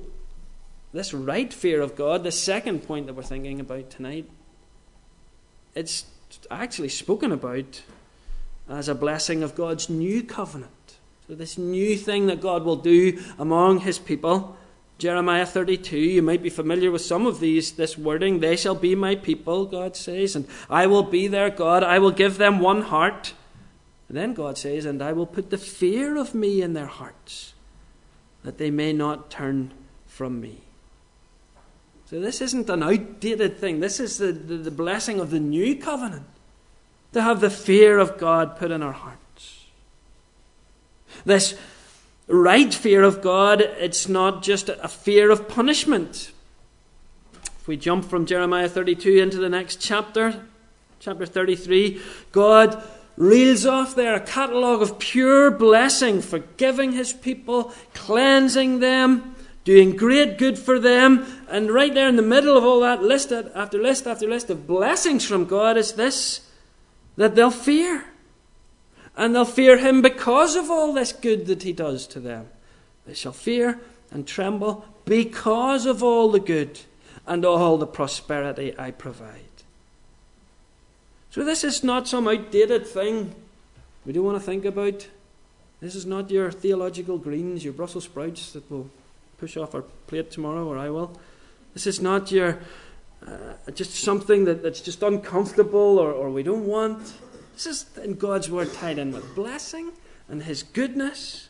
this 0.93 1.13
right 1.13 1.51
fear 1.51 1.81
of 1.81 1.95
God, 1.95 2.23
the 2.23 2.31
second 2.31 2.87
point 2.87 3.07
that 3.07 3.13
we're 3.13 3.23
thinking 3.23 3.59
about 3.59 3.89
tonight, 3.89 4.29
it's 5.73 6.05
actually 6.51 6.89
spoken 6.89 7.31
about 7.31 7.81
as 8.69 8.87
a 8.87 8.95
blessing 8.95 9.43
of 9.43 9.55
God's 9.55 9.89
new 9.89 10.23
covenant. 10.23 10.71
So, 11.27 11.35
this 11.35 11.57
new 11.57 11.95
thing 11.97 12.27
that 12.27 12.41
God 12.41 12.63
will 12.63 12.75
do 12.75 13.21
among 13.39 13.79
his 13.79 13.99
people. 13.99 14.57
Jeremiah 14.99 15.45
32, 15.45 15.97
you 15.97 16.21
might 16.21 16.43
be 16.43 16.49
familiar 16.49 16.91
with 16.91 17.01
some 17.01 17.25
of 17.25 17.39
these, 17.39 17.73
this 17.73 17.97
wording. 17.97 18.39
They 18.39 18.55
shall 18.55 18.75
be 18.75 18.95
my 18.95 19.15
people, 19.15 19.65
God 19.65 19.95
says, 19.95 20.35
and 20.35 20.47
I 20.69 20.85
will 20.87 21.03
be 21.03 21.27
their 21.27 21.49
God. 21.49 21.83
I 21.83 21.99
will 21.99 22.11
give 22.11 22.37
them 22.37 22.59
one 22.59 22.83
heart 22.83 23.33
and 24.13 24.21
then 24.21 24.35
God 24.35 24.59
says, 24.59 24.85
And 24.85 25.01
I 25.01 25.11
will 25.11 25.25
put 25.25 25.49
the 25.49 25.57
fear 25.57 26.17
of 26.17 26.35
me 26.35 26.61
in 26.61 26.73
their 26.73 26.85
hearts, 26.85 27.55
that 28.43 28.59
they 28.59 28.69
may 28.69 28.93
not 28.93 29.31
turn 29.31 29.71
from 30.05 30.39
me. 30.39 30.61
So 32.05 32.19
this 32.19 32.39
isn't 32.39 32.69
an 32.69 32.83
outdated 32.83 33.57
thing. 33.57 33.79
This 33.79 33.99
is 33.99 34.19
the, 34.19 34.31
the, 34.31 34.57
the 34.57 34.69
blessing 34.69 35.19
of 35.19 35.31
the 35.31 35.39
new 35.39 35.75
covenant. 35.75 36.27
To 37.13 37.23
have 37.23 37.41
the 37.41 37.49
fear 37.49 37.97
of 37.97 38.19
God 38.19 38.55
put 38.55 38.69
in 38.69 38.83
our 38.83 38.91
hearts. 38.91 39.22
This 41.25 41.57
right 42.27 42.73
fear 42.73 43.03
of 43.03 43.21
God, 43.21 43.61
it's 43.61 44.07
not 44.07 44.43
just 44.43 44.69
a 44.69 44.87
fear 44.87 45.29
of 45.31 45.47
punishment. 45.47 46.31
If 47.59 47.67
we 47.67 47.77
jump 47.77 48.05
from 48.05 48.25
Jeremiah 48.25 48.67
32 48.67 49.13
into 49.21 49.37
the 49.37 49.49
next 49.49 49.77
chapter, 49.77 50.45
chapter 50.99 51.25
33, 51.25 52.01
God 52.31 52.83
reels 53.15 53.65
off 53.65 53.95
there 53.95 54.15
a 54.15 54.19
catalogue 54.19 54.81
of 54.81 54.99
pure 54.99 55.51
blessing, 55.51 56.21
forgiving 56.21 56.93
his 56.93 57.13
people, 57.13 57.71
cleansing 57.93 58.79
them, 58.79 59.35
doing 59.63 59.95
great 59.95 60.37
good 60.37 60.57
for 60.57 60.79
them. 60.79 61.25
And 61.49 61.71
right 61.71 61.93
there 61.93 62.09
in 62.09 62.15
the 62.15 62.21
middle 62.21 62.57
of 62.57 62.63
all 62.63 62.81
that, 62.81 63.03
list 63.03 63.31
after 63.31 63.81
list 63.81 64.07
after 64.07 64.27
list 64.27 64.49
of 64.49 64.67
blessings 64.67 65.25
from 65.25 65.45
God, 65.45 65.77
is 65.77 65.93
this 65.93 66.49
that 67.15 67.35
they'll 67.35 67.51
fear. 67.51 68.05
And 69.15 69.35
they'll 69.35 69.45
fear 69.45 69.77
him 69.77 70.01
because 70.01 70.55
of 70.55 70.71
all 70.71 70.93
this 70.93 71.11
good 71.11 71.45
that 71.47 71.63
he 71.63 71.73
does 71.73 72.07
to 72.07 72.19
them. 72.19 72.47
They 73.05 73.13
shall 73.13 73.31
fear 73.31 73.79
and 74.11 74.27
tremble 74.27 74.85
because 75.05 75.85
of 75.85 76.01
all 76.01 76.31
the 76.31 76.39
good 76.39 76.79
and 77.27 77.45
all 77.45 77.77
the 77.77 77.87
prosperity 77.87 78.73
I 78.77 78.91
provide. 78.91 79.41
So, 81.31 81.43
this 81.43 81.63
is 81.63 81.83
not 81.83 82.07
some 82.07 82.27
outdated 82.27 82.85
thing 82.85 83.33
we 84.05 84.13
don't 84.13 84.25
want 84.25 84.37
to 84.37 84.45
think 84.45 84.65
about. 84.65 85.07
This 85.79 85.95
is 85.95 86.05
not 86.05 86.29
your 86.29 86.51
theological 86.51 87.17
greens, 87.17 87.63
your 87.63 87.73
Brussels 87.73 88.05
sprouts 88.05 88.51
that 88.51 88.69
will 88.69 88.89
push 89.37 89.57
off 89.57 89.75
our 89.75 89.81
plate 89.81 90.31
tomorrow, 90.31 90.65
or 90.65 90.77
I 90.77 90.89
will. 90.89 91.19
This 91.73 91.87
is 91.87 91.99
not 91.99 92.31
your 92.31 92.59
uh, 93.25 93.71
just 93.73 93.95
something 93.95 94.45
that, 94.45 94.63
that's 94.63 94.81
just 94.81 95.01
uncomfortable 95.01 95.99
or, 95.99 96.11
or 96.11 96.29
we 96.29 96.43
don't 96.43 96.65
want. 96.65 97.13
This 97.53 97.65
is 97.65 97.85
in 98.03 98.15
God's 98.15 98.49
word 98.49 98.73
tied 98.73 98.97
in 98.97 99.11
with 99.11 99.35
blessing 99.35 99.91
and 100.27 100.43
His 100.43 100.63
goodness. 100.63 101.49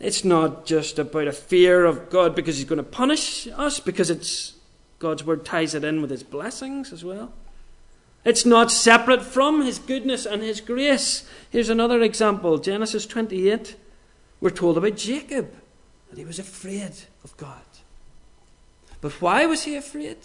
It's 0.00 0.24
not 0.24 0.66
just 0.66 0.98
about 0.98 1.28
a 1.28 1.32
fear 1.32 1.84
of 1.84 2.10
God 2.10 2.34
because 2.34 2.56
He's 2.56 2.64
going 2.64 2.78
to 2.78 2.82
punish 2.82 3.46
us, 3.48 3.78
because 3.78 4.10
it's 4.10 4.54
God's 4.98 5.24
word 5.24 5.44
ties 5.44 5.74
it 5.74 5.84
in 5.84 6.00
with 6.00 6.10
His 6.10 6.22
blessings 6.22 6.92
as 6.92 7.04
well. 7.04 7.32
It's 8.24 8.46
not 8.46 8.70
separate 8.70 9.22
from 9.22 9.62
His 9.62 9.78
goodness 9.78 10.26
and 10.26 10.42
His 10.42 10.60
grace. 10.60 11.28
Here's 11.50 11.68
another 11.68 12.00
example 12.02 12.58
Genesis 12.58 13.06
28. 13.06 13.76
We're 14.40 14.50
told 14.50 14.76
about 14.76 14.96
Jacob, 14.96 15.54
that 16.10 16.18
he 16.18 16.24
was 16.24 16.38
afraid 16.38 16.92
of 17.24 17.36
God. 17.36 17.62
But 19.00 19.12
why 19.22 19.46
was 19.46 19.62
he 19.62 19.76
afraid? 19.76 20.18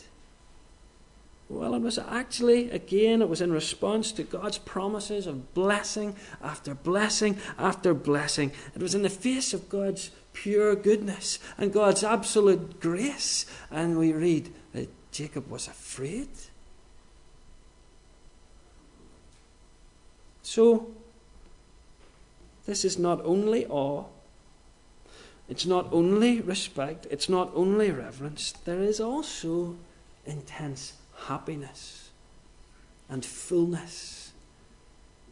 Well, 1.50 1.76
it 1.76 1.82
was 1.82 1.98
actually, 1.98 2.70
again, 2.72 3.22
it 3.22 3.30
was 3.30 3.40
in 3.40 3.54
response 3.54 4.12
to 4.14 4.24
God's 4.24 4.58
promises 4.58 5.28
of 5.28 5.54
blessing 5.54 6.16
after 6.44 6.76
blessing 6.76 7.38
after 7.58 7.94
blessing. 7.94 8.52
It 8.76 8.82
was 8.82 8.94
in 8.94 9.02
the 9.02 9.10
face 9.10 9.54
of 9.54 9.70
God's 9.70 10.12
pure 10.34 10.76
goodness 10.76 11.40
and 11.58 11.72
God's 11.72 12.04
absolute 12.04 12.82
grace. 12.82 13.46
And 13.72 13.98
we 13.98 14.12
read 14.12 14.52
that 14.74 14.90
Jacob 15.12 15.50
was 15.50 15.68
afraid. 15.68 16.28
So, 20.44 20.88
this 22.66 22.84
is 22.84 23.00
not 23.00 23.24
only 23.24 23.66
awe, 23.68 24.04
it's 25.48 25.66
not 25.66 25.88
only 25.94 26.42
respect, 26.42 27.08
it's 27.10 27.30
not 27.30 27.52
only 27.56 27.90
reverence, 27.92 28.52
there 28.66 28.82
is 28.82 29.00
also 29.00 29.78
intense 30.26 30.94
happiness 31.26 32.12
and 33.10 33.26
fullness 33.26 34.32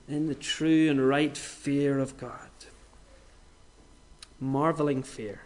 in 0.07 0.27
the 0.27 0.35
true 0.35 0.89
and 0.89 1.07
right 1.07 1.37
fear 1.37 1.99
of 1.99 2.17
God. 2.17 2.49
Marveling 4.39 5.03
fear 5.03 5.41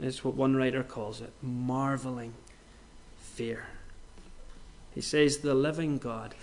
is 0.00 0.24
what 0.24 0.34
one 0.34 0.56
writer 0.56 0.82
calls 0.82 1.20
it 1.20 1.32
marveling 1.42 2.34
fear. 3.20 3.66
He 4.94 5.00
says 5.00 5.38
the 5.38 5.54
living 5.54 5.98
God 5.98 6.34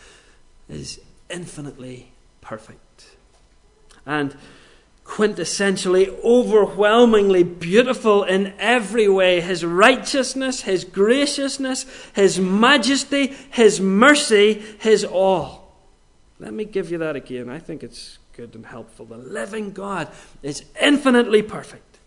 is 0.69 0.99
infinitely 1.29 2.11
perfect. 2.41 3.15
And 4.05 4.35
quintessentially, 5.05 6.07
overwhelmingly 6.23 7.43
beautiful 7.43 8.23
in 8.23 8.53
every 8.59 9.07
way. 9.07 9.39
His 9.39 9.63
righteousness, 9.63 10.61
His 10.61 10.83
graciousness, 10.83 11.85
His 12.13 12.39
majesty, 12.39 13.27
His 13.51 13.79
mercy, 13.79 14.53
His 14.79 15.05
all. 15.05 15.71
Let 16.39 16.53
me 16.53 16.65
give 16.65 16.91
you 16.91 16.97
that 16.97 17.15
again. 17.15 17.49
I 17.49 17.59
think 17.59 17.83
it's 17.83 18.17
good 18.33 18.55
and 18.55 18.65
helpful. 18.65 19.05
The 19.05 19.17
living 19.17 19.71
God 19.71 20.09
is 20.41 20.65
infinitely 20.81 21.41
perfect 21.43 21.99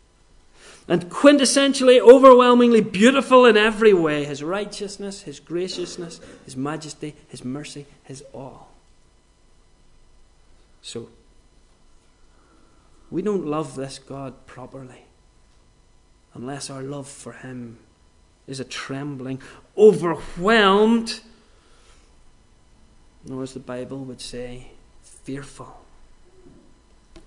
and 0.88 1.10
quintessentially, 1.10 2.00
overwhelmingly 2.00 2.80
beautiful 2.80 3.44
in 3.44 3.56
every 3.56 3.92
way 3.92 4.24
His 4.24 4.42
righteousness, 4.42 5.22
His 5.22 5.38
graciousness, 5.38 6.20
His 6.44 6.56
majesty, 6.56 7.14
His 7.28 7.44
mercy, 7.44 7.86
His 8.04 8.24
all. 8.34 8.68
So, 10.82 11.08
we 13.10 13.22
don't 13.22 13.46
love 13.46 13.74
this 13.74 13.98
God 13.98 14.46
properly 14.46 15.04
unless 16.34 16.70
our 16.70 16.82
love 16.82 17.08
for 17.08 17.32
Him 17.32 17.78
is 18.46 18.60
a 18.60 18.64
trembling, 18.64 19.40
overwhelmed, 19.76 21.20
or 23.30 23.42
as 23.42 23.54
the 23.54 23.60
Bible 23.60 24.04
would 24.04 24.20
say, 24.20 24.68
fearful. 25.02 25.84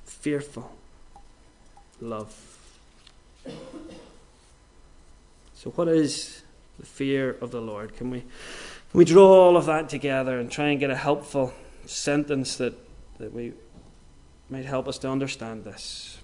Fearful 0.05 0.71
love. 1.99 2.35
So, 5.53 5.69
what 5.71 5.87
is 5.87 6.41
the 6.79 6.85
fear 6.85 7.37
of 7.41 7.51
the 7.51 7.61
Lord? 7.61 7.95
Can 7.95 8.09
we, 8.09 8.21
can 8.21 8.29
we 8.93 9.05
draw 9.05 9.27
all 9.27 9.57
of 9.57 9.67
that 9.67 9.89
together 9.89 10.39
and 10.39 10.51
try 10.51 10.69
and 10.69 10.79
get 10.79 10.89
a 10.89 10.95
helpful 10.95 11.53
sentence 11.85 12.55
that, 12.57 12.73
that 13.19 13.33
we 13.33 13.53
might 14.51 14.65
help 14.65 14.87
us 14.87 14.97
to 14.99 15.09
understand 15.09 15.63
this. 15.63 16.17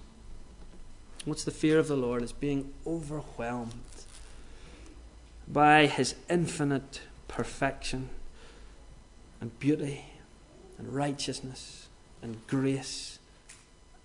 What's 1.24 1.44
the 1.44 1.50
fear 1.50 1.78
of 1.78 1.88
the 1.88 1.96
Lord? 1.96 2.22
Is 2.22 2.32
being 2.32 2.72
overwhelmed 2.86 3.72
by 5.48 5.86
His 5.86 6.14
infinite 6.28 7.00
perfection 7.26 8.10
and 9.40 9.58
beauty 9.58 10.04
and 10.76 10.92
righteousness 10.92 11.88
and 12.22 12.46
grace 12.46 13.18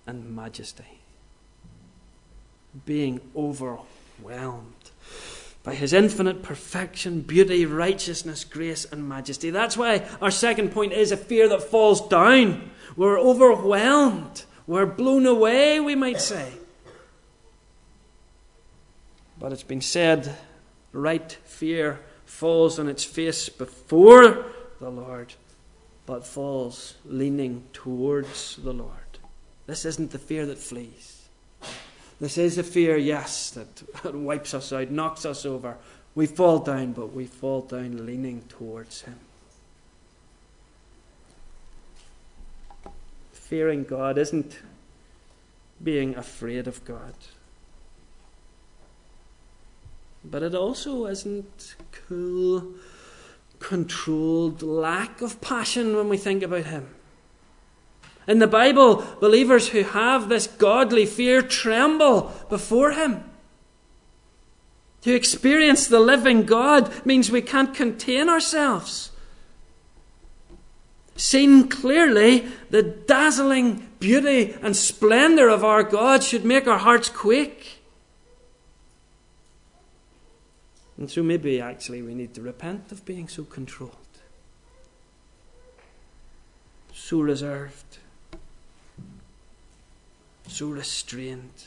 and 0.08 0.36
majesty. 0.36 1.00
Being 2.86 3.20
overwhelmed 3.36 4.92
by 5.63 5.73
his 5.73 5.93
infinite 5.93 6.43
perfection, 6.43 7.21
beauty, 7.21 7.65
righteousness, 7.65 8.43
grace, 8.43 8.86
and 8.86 9.08
majesty. 9.08 9.49
That's 9.49 9.78
why 9.78 10.06
our 10.21 10.32
second 10.32 10.71
point 10.71 10.91
is 10.91 11.12
a 11.12 11.17
fear 11.17 11.47
that 11.49 11.63
falls 11.63 12.06
down. 12.10 12.69
We're 12.97 13.19
overwhelmed. 13.19 14.43
We're 14.67 14.86
blown 14.86 15.26
away, 15.26 15.80
we 15.80 15.95
might 15.95 16.19
say. 16.19 16.52
But 19.39 19.54
it's 19.54 19.63
been 19.63 19.82
said 19.82 20.38
right 20.91 21.32
fear 21.43 21.99
falls 22.26 22.80
on 22.80 22.89
its 22.89 23.04
face 23.04 23.49
before 23.49 24.45
the 24.80 24.89
Lord, 24.89 25.34
but 26.06 26.26
falls 26.26 26.95
leaning 27.06 27.63
towards 27.73 28.58
the 28.58 28.73
Lord. 28.73 28.91
This 29.65 29.86
isn't 29.86 30.12
the 30.12 30.19
fear 30.19 30.45
that 30.45 30.58
flees. 30.58 31.12
This 32.19 32.38
is 32.38 32.58
a 32.58 32.63
fear, 32.63 32.97
yes, 32.97 33.52
that 33.52 34.13
wipes 34.15 34.54
us 34.54 34.71
out, 34.71 34.91
knocks 34.91 35.26
us 35.26 35.45
over. 35.45 35.78
We 36.15 36.28
fall 36.28 36.60
down, 36.60 36.93
but 36.93 37.13
we 37.13 37.26
fall 37.26 37.62
down 37.62 38.06
leaning 38.06 38.43
towards 38.49 39.02
Him. 39.02 39.19
fearing 43.54 43.84
God 43.84 44.17
isn't 44.17 44.62
being 45.84 46.15
afraid 46.15 46.65
of 46.65 46.84
God. 46.86 47.13
But 50.26 50.41
it 50.41 50.56
also 50.56 51.06
isn't 51.06 51.76
cool, 51.91 52.73
controlled 53.60 54.63
lack 54.63 55.21
of 55.21 55.39
passion 55.39 55.95
when 55.95 56.10
we 56.10 56.17
think 56.17 56.41
about 56.41 56.65
Him. 56.65 56.95
In 58.28 58.40
the 58.40 58.48
Bible, 58.48 59.04
believers 59.20 59.70
who 59.70 59.84
have 59.84 60.30
this 60.30 60.48
godly 60.48 61.06
fear 61.06 61.42
tremble 61.42 62.32
before 62.50 62.92
Him. 62.92 63.24
To 65.02 65.14
experience 65.14 65.88
the 65.88 66.00
living 66.00 66.44
God 66.44 67.06
means 67.06 67.30
we 67.30 67.42
can't 67.42 67.76
contain 67.76 68.30
ourselves. 68.30 69.12
Seen 71.16 71.68
clearly, 71.68 72.48
the 72.70 72.82
dazzling 72.82 73.90
beauty 74.00 74.56
and 74.62 74.76
splendour 74.76 75.50
of 75.50 75.64
our 75.64 75.84
God 75.84 76.24
should 76.24 76.46
make 76.46 76.68
our 76.68 76.80
hearts 76.80 77.10
quake. 77.10 77.82
And 80.98 81.12
so 81.12 81.22
maybe 81.22 81.60
actually 81.60 82.02
we 82.02 82.14
need 82.16 82.34
to 82.36 82.42
repent 82.42 82.92
of 82.92 83.04
being 83.04 83.28
so 83.28 83.44
controlled, 83.44 83.92
so 86.94 87.20
reserved, 87.20 87.98
so 90.47 90.67
restrained. 90.67 91.65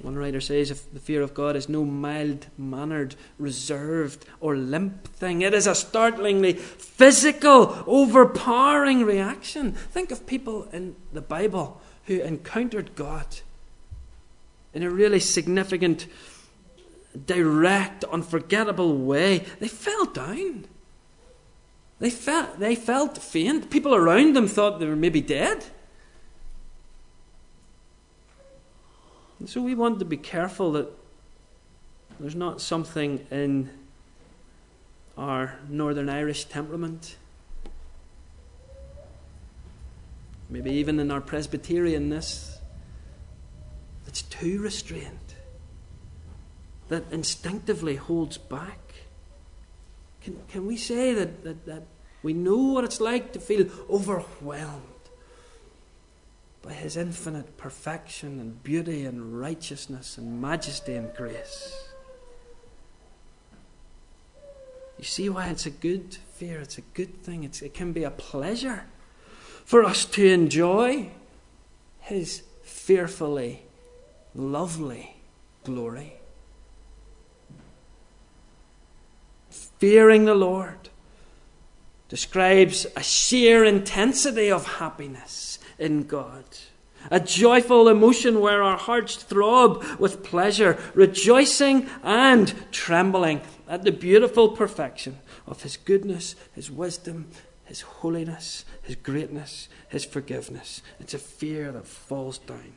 One 0.00 0.16
writer 0.16 0.40
says 0.40 0.70
if 0.70 0.92
the 0.92 1.00
fear 1.00 1.22
of 1.22 1.34
God 1.34 1.56
is 1.56 1.68
no 1.68 1.84
mild 1.84 2.46
mannered, 2.56 3.16
reserved, 3.36 4.24
or 4.40 4.56
limp 4.56 5.08
thing, 5.08 5.42
it 5.42 5.52
is 5.52 5.66
a 5.66 5.74
startlingly 5.74 6.52
physical, 6.52 7.82
overpowering 7.86 9.04
reaction. 9.04 9.72
Think 9.72 10.12
of 10.12 10.26
people 10.26 10.68
in 10.72 10.94
the 11.12 11.20
Bible 11.20 11.80
who 12.04 12.20
encountered 12.20 12.94
God 12.94 13.26
in 14.72 14.84
a 14.84 14.90
really 14.90 15.20
significant, 15.20 16.06
direct, 17.26 18.04
unforgettable 18.04 18.96
way. 18.96 19.44
They 19.58 19.68
fell 19.68 20.04
down. 20.04 20.66
They 22.00 22.10
felt, 22.10 22.58
they 22.60 22.74
felt 22.74 23.18
faint. 23.18 23.70
People 23.70 23.94
around 23.94 24.36
them 24.36 24.46
thought 24.46 24.78
they 24.78 24.86
were 24.86 24.96
maybe 24.96 25.20
dead. 25.20 25.64
And 29.40 29.48
so 29.48 29.60
we 29.60 29.74
want 29.74 29.98
to 29.98 30.04
be 30.04 30.16
careful 30.16 30.72
that 30.72 30.88
there's 32.20 32.34
not 32.34 32.60
something 32.60 33.26
in 33.30 33.70
our 35.16 35.58
Northern 35.68 36.08
Irish 36.08 36.44
temperament, 36.44 37.16
maybe 40.48 40.70
even 40.70 41.00
in 41.00 41.10
our 41.10 41.20
Presbyterianness, 41.20 42.58
that's 44.04 44.22
too 44.22 44.60
restrained, 44.60 45.34
that 46.88 47.04
instinctively 47.10 47.96
holds 47.96 48.38
back. 48.38 48.87
Can, 50.28 50.42
can 50.48 50.66
we 50.66 50.76
say 50.76 51.14
that, 51.14 51.42
that, 51.44 51.64
that 51.64 51.82
we 52.22 52.32
know 52.32 52.58
what 52.58 52.84
it's 52.84 53.00
like 53.00 53.32
to 53.32 53.40
feel 53.40 53.66
overwhelmed? 53.88 54.82
by 56.60 56.74
his 56.74 56.98
infinite 56.98 57.56
perfection 57.56 58.38
and 58.38 58.62
beauty 58.62 59.06
and 59.06 59.40
righteousness 59.40 60.18
and 60.18 60.38
majesty 60.42 60.94
and 60.96 61.14
grace. 61.14 61.88
You 64.98 65.04
see 65.04 65.30
why 65.30 65.46
it's 65.46 65.64
a 65.64 65.70
good 65.70 66.18
fear, 66.34 66.60
it's 66.60 66.76
a 66.76 66.82
good 66.82 67.22
thing, 67.22 67.44
it's, 67.44 67.62
it 67.62 67.72
can 67.72 67.92
be 67.92 68.04
a 68.04 68.10
pleasure 68.10 68.84
for 69.64 69.82
us 69.82 70.04
to 70.06 70.26
enjoy 70.26 71.10
his 72.00 72.42
fearfully 72.64 73.62
lovely 74.34 75.16
glory. 75.64 76.14
Fearing 79.78 80.24
the 80.24 80.34
Lord, 80.34 80.88
describes 82.08 82.86
a 82.96 83.02
sheer 83.02 83.64
intensity 83.64 84.50
of 84.50 84.66
happiness 84.78 85.58
in 85.78 86.04
God. 86.04 86.44
A 87.10 87.20
joyful 87.20 87.88
emotion 87.88 88.40
where 88.40 88.62
our 88.62 88.76
hearts 88.76 89.16
throb 89.16 89.84
with 89.98 90.24
pleasure, 90.24 90.78
rejoicing 90.94 91.88
and 92.02 92.52
trembling 92.72 93.40
at 93.68 93.84
the 93.84 93.92
beautiful 93.92 94.48
perfection 94.48 95.18
of 95.46 95.62
His 95.62 95.76
goodness, 95.76 96.34
His 96.54 96.70
wisdom, 96.70 97.28
His 97.64 97.82
holiness, 97.82 98.64
His 98.82 98.96
greatness, 98.96 99.68
His 99.88 100.04
forgiveness. 100.04 100.82
It's 100.98 101.14
a 101.14 101.18
fear 101.18 101.70
that 101.72 101.86
falls 101.86 102.38
down. 102.38 102.72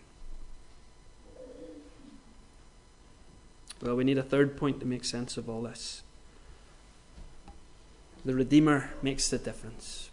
Well, 3.82 3.96
we 3.96 4.04
need 4.04 4.20
a 4.20 4.24
third 4.24 4.56
point 4.56 4.80
to 4.82 4.86
make 4.86 5.04
sense 5.04 5.36
of 5.36 5.50
all 5.50 5.64
this. 5.64 6.04
The 8.24 8.36
Redeemer 8.36 8.92
makes 9.02 9.30
the 9.30 9.38
difference. 9.38 10.10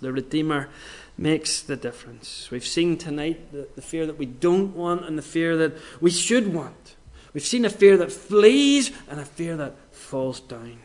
The 0.00 0.12
Redeemer 0.12 0.68
makes 1.16 1.60
the 1.62 1.76
difference. 1.76 2.50
We've 2.50 2.66
seen 2.66 2.96
tonight 2.96 3.52
the, 3.52 3.68
the 3.74 3.82
fear 3.82 4.06
that 4.06 4.18
we 4.18 4.26
don't 4.26 4.74
want 4.76 5.04
and 5.04 5.18
the 5.18 5.22
fear 5.22 5.56
that 5.56 5.72
we 6.00 6.10
should 6.10 6.52
want. 6.52 6.96
We've 7.34 7.44
seen 7.44 7.64
a 7.64 7.70
fear 7.70 7.96
that 7.96 8.12
flees 8.12 8.90
and 9.08 9.20
a 9.20 9.24
fear 9.24 9.56
that 9.56 9.74
falls 9.90 10.40
down. 10.40 10.78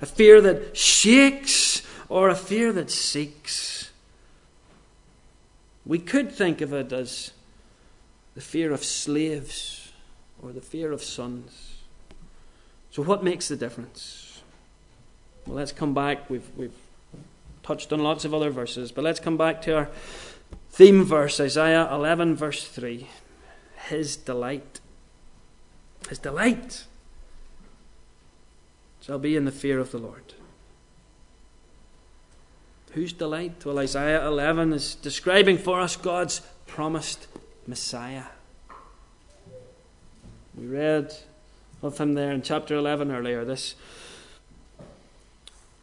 A 0.00 0.06
fear 0.06 0.40
that 0.40 0.76
shakes 0.76 1.82
or 2.08 2.28
a 2.28 2.34
fear 2.34 2.72
that 2.72 2.90
seeks. 2.90 3.90
We 5.86 5.98
could 5.98 6.32
think 6.32 6.60
of 6.60 6.72
it 6.72 6.92
as 6.92 7.32
the 8.34 8.40
fear 8.40 8.72
of 8.72 8.84
slaves 8.84 9.92
or 10.42 10.52
the 10.52 10.60
fear 10.60 10.92
of 10.92 11.02
sons. 11.02 11.78
So, 12.90 13.02
what 13.02 13.24
makes 13.24 13.48
the 13.48 13.56
difference? 13.56 14.23
Well, 15.46 15.56
let's 15.56 15.72
come 15.72 15.94
back. 15.94 16.28
We've, 16.30 16.48
we've 16.56 16.74
touched 17.62 17.92
on 17.92 18.00
lots 18.00 18.24
of 18.24 18.32
other 18.32 18.50
verses, 18.50 18.92
but 18.92 19.04
let's 19.04 19.20
come 19.20 19.36
back 19.36 19.62
to 19.62 19.76
our 19.76 19.88
theme 20.70 21.04
verse, 21.04 21.40
Isaiah 21.40 21.88
11, 21.92 22.36
verse 22.36 22.66
3. 22.66 23.08
His 23.88 24.16
delight. 24.16 24.80
His 26.08 26.18
delight 26.18 26.84
shall 29.00 29.18
be 29.18 29.36
in 29.36 29.44
the 29.44 29.52
fear 29.52 29.78
of 29.78 29.90
the 29.90 29.98
Lord. 29.98 30.34
Whose 32.92 33.12
delight? 33.12 33.64
Well, 33.64 33.78
Isaiah 33.78 34.26
11 34.26 34.72
is 34.72 34.94
describing 34.94 35.58
for 35.58 35.80
us 35.80 35.96
God's 35.96 36.40
promised 36.66 37.26
Messiah. 37.66 38.24
We 40.56 40.66
read 40.66 41.12
of 41.82 41.98
him 41.98 42.14
there 42.14 42.32
in 42.32 42.42
chapter 42.42 42.76
11 42.76 43.10
earlier, 43.10 43.44
this 43.44 43.74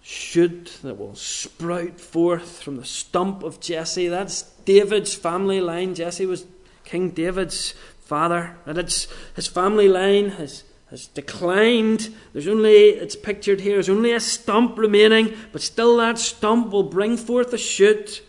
shoot 0.02 0.80
that 0.84 0.98
will 0.98 1.16
sprout 1.16 2.00
forth 2.00 2.62
from 2.62 2.78
the 2.78 2.86
stump 2.86 3.44
of 3.44 3.60
Jesse. 3.60 4.08
That's 4.08 4.44
David's 4.66 5.14
family 5.14 5.62
line. 5.62 5.96
Jesse 5.96 6.26
was 6.26 6.46
King 6.84 7.12
David's 7.12 7.74
father, 8.00 8.58
and 8.66 8.78
it's 8.78 9.08
his 9.36 9.48
family 9.48 9.88
line 9.88 10.32
has 10.32 10.64
has 10.90 11.08
declined. 11.08 12.14
There's 12.34 12.50
only 12.50 12.90
it's 12.90 13.16
pictured 13.16 13.62
here. 13.62 13.76
There's 13.76 13.90
only 13.90 14.12
a 14.12 14.20
stump 14.20 14.78
remaining, 14.78 15.34
but 15.54 15.62
still 15.62 15.98
that 15.98 16.18
stump 16.18 16.72
will 16.72 16.84
bring 16.84 17.16
forth 17.16 17.54
a 17.54 17.58
shoot. 17.58 18.22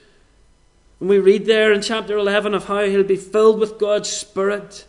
And 1.00 1.08
we 1.08 1.18
read 1.18 1.46
there 1.46 1.72
in 1.72 1.82
chapter 1.82 2.16
11 2.16 2.54
of 2.54 2.66
how 2.66 2.84
he'll 2.84 3.02
be 3.02 3.16
filled 3.16 3.58
with 3.58 3.80
God's 3.80 4.08
Spirit. 4.08 4.86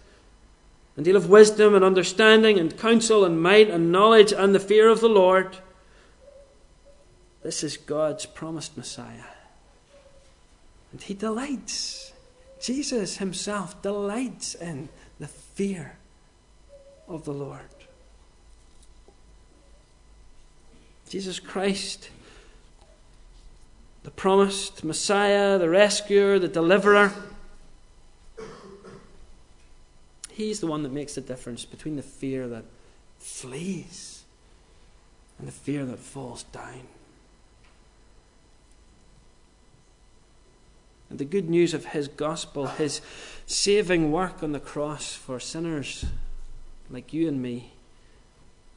And 0.96 1.08
he'll 1.08 1.20
have 1.20 1.30
wisdom 1.30 1.74
and 1.74 1.84
understanding 1.84 2.60
and 2.60 2.78
counsel 2.78 3.26
and 3.26 3.42
might 3.42 3.72
and 3.72 3.92
knowledge 3.92 4.32
and 4.32 4.54
the 4.54 4.60
fear 4.60 4.90
of 4.90 5.00
the 5.00 5.10
Lord. 5.10 5.58
This 7.44 7.64
is 7.64 7.76
God's 7.76 8.26
promised 8.26 8.78
Messiah. 8.78 9.26
And 10.92 11.02
he 11.02 11.14
delights. 11.14 12.14
Jesus 12.62 13.18
himself 13.18 13.82
delights 13.82 14.56
in 14.56 14.88
the 15.20 15.28
fear 15.28 15.98
of 17.08 17.26
the 17.26 17.34
Lord. 17.34 17.60
Jesus 21.10 21.40
Christ, 21.40 22.10
the 24.04 24.12
promised 24.12 24.84
Messiah, 24.84 25.60
the 25.60 25.70
rescuer, 25.70 26.40
the 26.40 26.48
deliverer, 26.48 27.12
he's 30.32 30.60
the 30.62 30.68
one 30.68 30.84
that 30.84 30.92
makes 30.92 31.16
the 31.16 31.22
difference 31.22 31.66
between 31.66 31.98
the 31.98 32.02
fear 32.02 32.48
that 32.48 32.64
flees 33.20 34.24
and 35.38 35.48
the 35.48 35.52
fear 35.52 35.86
that 35.86 36.00
falls 36.00 36.44
down. 36.44 36.88
And 41.14 41.20
the 41.20 41.26
good 41.26 41.48
news 41.48 41.76
of 41.76 41.86
his 41.86 42.08
gospel, 42.08 42.66
his 42.66 43.00
saving 43.46 44.12
work 44.12 44.42
on 44.42 44.52
the 44.52 44.60
cross 44.60 45.14
for 45.14 45.40
sinners 45.40 46.06
like 46.90 47.14
you 47.14 47.28
and 47.28 47.40
me, 47.40 47.74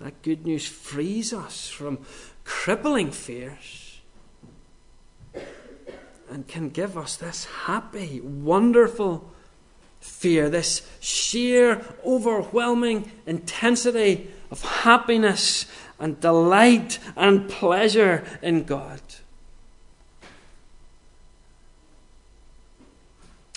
that 0.00 0.20
good 0.20 0.44
news 0.44 0.66
frees 0.66 1.32
us 1.32 1.70
from 1.70 1.98
crippling 2.44 3.10
fears 3.10 4.02
and 6.30 6.46
can 6.46 6.68
give 6.68 6.98
us 6.98 7.16
this 7.16 7.46
happy, 7.46 8.20
wonderful 8.20 9.32
fear, 10.00 10.50
this 10.50 10.86
sheer, 11.00 11.82
overwhelming 12.04 13.10
intensity 13.24 14.30
of 14.50 14.60
happiness 14.60 15.64
and 15.98 16.20
delight 16.20 16.98
and 17.16 17.48
pleasure 17.48 18.22
in 18.42 18.64
God. 18.64 19.00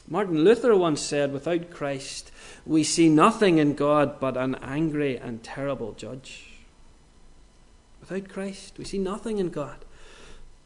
Martin 0.10 0.43
Luther 0.43 0.76
once 0.76 1.02
said, 1.02 1.32
Without 1.32 1.69
Christ, 1.69 2.32
we 2.65 2.84
see 2.84 3.10
nothing 3.10 3.60
in 3.60 3.76
God 3.76 4.19
but 4.19 4.36
an 4.36 4.56
angry 4.56 5.17
and 5.17 5.43
terrible 5.43 5.93
judge. 5.93 6.45
Without 8.02 8.28
Christ, 8.28 8.80
we 8.80 8.86
see 8.86 8.98
nothing 8.98 9.38
in 9.38 9.50
God 9.50 9.78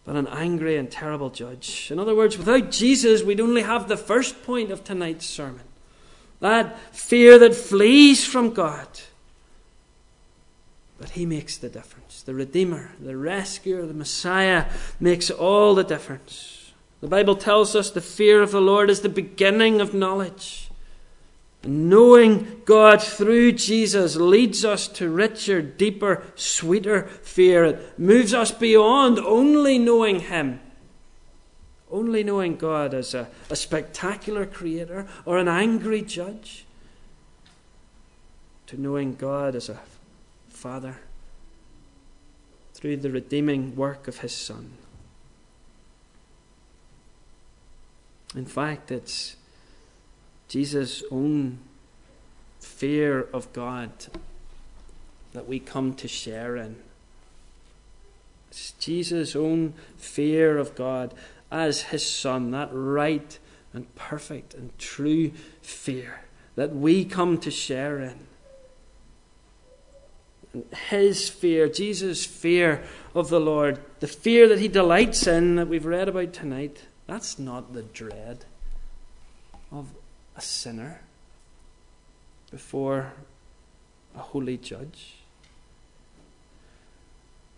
but 0.05 0.15
an 0.15 0.27
angry 0.27 0.77
and 0.77 0.89
terrible 0.89 1.29
judge. 1.29 1.89
In 1.91 1.99
other 1.99 2.15
words, 2.15 2.37
without 2.37 2.71
Jesus, 2.71 3.21
we'd 3.21 3.41
only 3.41 3.61
have 3.61 3.87
the 3.87 3.97
first 3.97 4.43
point 4.43 4.71
of 4.71 4.83
tonight's 4.83 5.25
sermon 5.25 5.63
that 6.39 6.77
fear 6.93 7.39
that 7.39 7.55
flees 7.55 8.25
from 8.25 8.53
God. 8.53 8.87
But 10.99 11.11
He 11.11 11.25
makes 11.25 11.57
the 11.57 11.69
difference. 11.69 12.21
The 12.21 12.33
Redeemer, 12.33 12.91
the 12.99 13.15
Rescuer, 13.15 13.85
the 13.85 13.93
Messiah 13.93 14.65
makes 14.99 15.29
all 15.29 15.73
the 15.73 15.83
difference. 15.83 16.62
The 17.03 17.09
Bible 17.09 17.35
tells 17.35 17.75
us 17.75 17.91
the 17.91 17.99
fear 17.99 18.41
of 18.41 18.51
the 18.51 18.61
Lord 18.61 18.89
is 18.89 19.01
the 19.01 19.09
beginning 19.09 19.81
of 19.81 19.93
knowledge. 19.93 20.69
And 21.61 21.89
knowing 21.89 22.61
God 22.63 23.03
through 23.03 23.51
Jesus 23.51 24.15
leads 24.15 24.63
us 24.63 24.87
to 24.87 25.09
richer, 25.09 25.61
deeper, 25.61 26.23
sweeter 26.35 27.03
fear. 27.03 27.65
It 27.65 27.99
moves 27.99 28.33
us 28.33 28.53
beyond 28.53 29.19
only 29.19 29.77
knowing 29.77 30.21
Him, 30.21 30.61
only 31.91 32.23
knowing 32.23 32.55
God 32.55 32.93
as 32.93 33.13
a, 33.13 33.27
a 33.49 33.57
spectacular 33.57 34.45
creator 34.45 35.05
or 35.25 35.37
an 35.37 35.49
angry 35.49 36.03
judge, 36.03 36.63
to 38.67 38.79
knowing 38.79 39.15
God 39.15 39.55
as 39.55 39.67
a 39.67 39.81
Father 40.47 40.99
through 42.73 42.95
the 42.95 43.11
redeeming 43.11 43.75
work 43.75 44.07
of 44.07 44.19
His 44.19 44.33
Son. 44.33 44.77
In 48.35 48.45
fact, 48.45 48.91
it's 48.91 49.35
Jesus' 50.47 51.03
own 51.11 51.59
fear 52.59 53.27
of 53.33 53.51
God 53.53 53.91
that 55.33 55.47
we 55.47 55.59
come 55.59 55.93
to 55.95 56.07
share 56.07 56.55
in. 56.55 56.77
It's 58.49 58.71
Jesus' 58.73 59.35
own 59.35 59.73
fear 59.97 60.57
of 60.57 60.75
God 60.75 61.13
as 61.51 61.83
his 61.83 62.05
Son, 62.05 62.51
that 62.51 62.69
right 62.71 63.37
and 63.73 63.93
perfect 63.95 64.53
and 64.53 64.77
true 64.77 65.31
fear 65.61 66.21
that 66.55 66.75
we 66.75 67.03
come 67.03 67.39
to 67.39 67.51
share 67.51 67.99
in. 67.99 68.19
And 70.53 70.65
his 70.89 71.29
fear, 71.29 71.67
Jesus' 71.67 72.25
fear 72.25 72.83
of 73.15 73.29
the 73.29 73.39
Lord, 73.39 73.79
the 73.99 74.07
fear 74.07 74.47
that 74.49 74.59
he 74.59 74.67
delights 74.67 75.25
in 75.25 75.55
that 75.55 75.67
we've 75.67 75.85
read 75.85 76.07
about 76.07 76.33
tonight 76.33 76.83
that's 77.07 77.37
not 77.37 77.73
the 77.73 77.83
dread 77.83 78.45
of 79.71 79.87
a 80.35 80.41
sinner 80.41 81.01
before 82.51 83.13
a 84.15 84.19
holy 84.19 84.57
judge. 84.57 85.15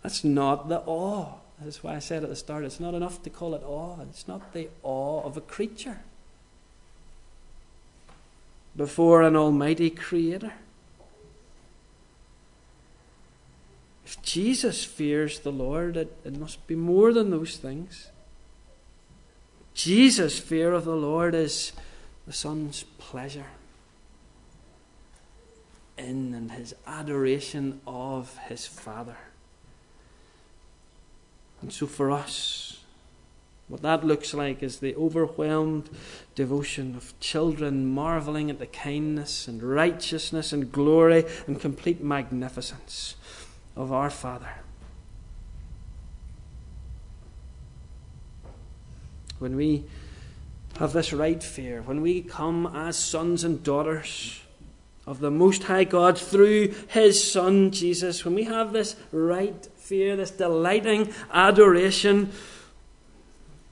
That's 0.02 0.24
not 0.24 0.68
the 0.68 0.80
awe. 0.86 1.34
That's 1.60 1.82
why 1.82 1.96
I 1.96 1.98
said 2.00 2.22
at 2.22 2.28
the 2.28 2.36
start 2.36 2.64
it's 2.64 2.80
not 2.80 2.94
enough 2.94 3.22
to 3.22 3.30
call 3.30 3.54
it 3.54 3.62
awe. 3.64 4.00
It's 4.02 4.28
not 4.28 4.52
the 4.52 4.68
awe 4.82 5.22
of 5.22 5.36
a 5.36 5.40
creature 5.40 6.00
before 8.76 9.22
an 9.22 9.36
almighty 9.36 9.90
creator. 9.90 10.52
If 14.04 14.22
Jesus 14.22 14.84
fears 14.84 15.40
the 15.40 15.50
Lord, 15.50 15.96
it, 15.96 16.16
it 16.24 16.36
must 16.36 16.64
be 16.66 16.76
more 16.76 17.12
than 17.12 17.30
those 17.30 17.56
things. 17.56 18.08
Jesus' 19.76 20.38
fear 20.38 20.72
of 20.72 20.86
the 20.86 20.96
Lord 20.96 21.34
is 21.34 21.72
the 22.26 22.32
Son's 22.32 22.84
pleasure 22.96 23.46
in 25.98 26.32
and 26.34 26.50
his 26.52 26.74
adoration 26.86 27.80
of 27.86 28.38
his 28.48 28.66
Father. 28.66 29.18
And 31.60 31.70
so 31.70 31.86
for 31.86 32.10
us, 32.10 32.80
what 33.68 33.82
that 33.82 34.02
looks 34.02 34.32
like 34.32 34.62
is 34.62 34.78
the 34.78 34.94
overwhelmed 34.96 35.90
devotion 36.34 36.96
of 36.96 37.18
children 37.20 37.86
marveling 37.86 38.48
at 38.48 38.58
the 38.58 38.66
kindness 38.66 39.46
and 39.46 39.62
righteousness 39.62 40.54
and 40.54 40.72
glory 40.72 41.26
and 41.46 41.60
complete 41.60 42.02
magnificence 42.02 43.14
of 43.76 43.92
our 43.92 44.08
Father. 44.08 44.54
When 49.38 49.56
we 49.56 49.84
have 50.78 50.92
this 50.92 51.12
right 51.12 51.42
fear, 51.42 51.82
when 51.82 52.00
we 52.00 52.22
come 52.22 52.66
as 52.66 52.96
sons 52.96 53.44
and 53.44 53.62
daughters 53.62 54.40
of 55.06 55.20
the 55.20 55.30
Most 55.30 55.64
High 55.64 55.84
God 55.84 56.18
through 56.18 56.74
His 56.88 57.32
Son 57.32 57.70
Jesus, 57.70 58.24
when 58.24 58.34
we 58.34 58.44
have 58.44 58.72
this 58.72 58.96
right 59.12 59.66
fear, 59.76 60.16
this 60.16 60.32
delighting 60.32 61.12
adoration, 61.32 62.32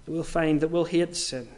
we'll 0.07 0.23
find 0.23 0.61
that 0.61 0.69
we'll 0.69 0.85
hate 0.85 1.17
sin. 1.17 1.49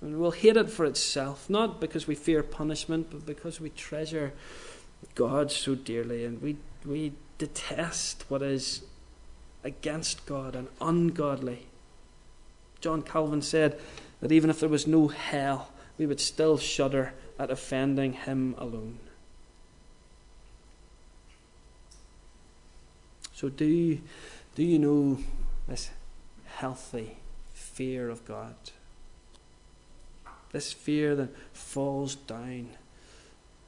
And 0.00 0.18
we'll 0.18 0.32
hate 0.32 0.56
it 0.56 0.68
for 0.68 0.84
itself, 0.84 1.48
not 1.48 1.80
because 1.80 2.08
we 2.08 2.16
fear 2.16 2.42
punishment, 2.42 3.08
but 3.10 3.24
because 3.24 3.60
we 3.60 3.70
treasure 3.70 4.32
God 5.14 5.52
so 5.52 5.76
dearly 5.76 6.24
and 6.24 6.42
we, 6.42 6.56
we 6.84 7.12
detest 7.38 8.24
what 8.28 8.42
is 8.42 8.82
against 9.64 10.26
God 10.26 10.54
and 10.56 10.68
ungodly. 10.80 11.66
John 12.80 13.02
Calvin 13.02 13.42
said 13.42 13.78
that 14.20 14.32
even 14.32 14.50
if 14.50 14.60
there 14.60 14.68
was 14.68 14.86
no 14.86 15.08
hell, 15.08 15.70
we 15.98 16.06
would 16.06 16.20
still 16.20 16.58
shudder 16.58 17.14
at 17.38 17.50
offending 17.50 18.12
Him 18.12 18.54
alone. 18.58 18.98
So, 23.34 23.48
do 23.48 23.64
you, 23.64 24.00
do 24.54 24.62
you 24.62 24.78
know 24.78 25.18
this 25.66 25.90
healthy 26.46 27.16
fear 27.54 28.08
of 28.08 28.24
God? 28.24 28.54
This 30.52 30.72
fear 30.72 31.16
that 31.16 31.34
falls 31.52 32.14
down 32.14 32.68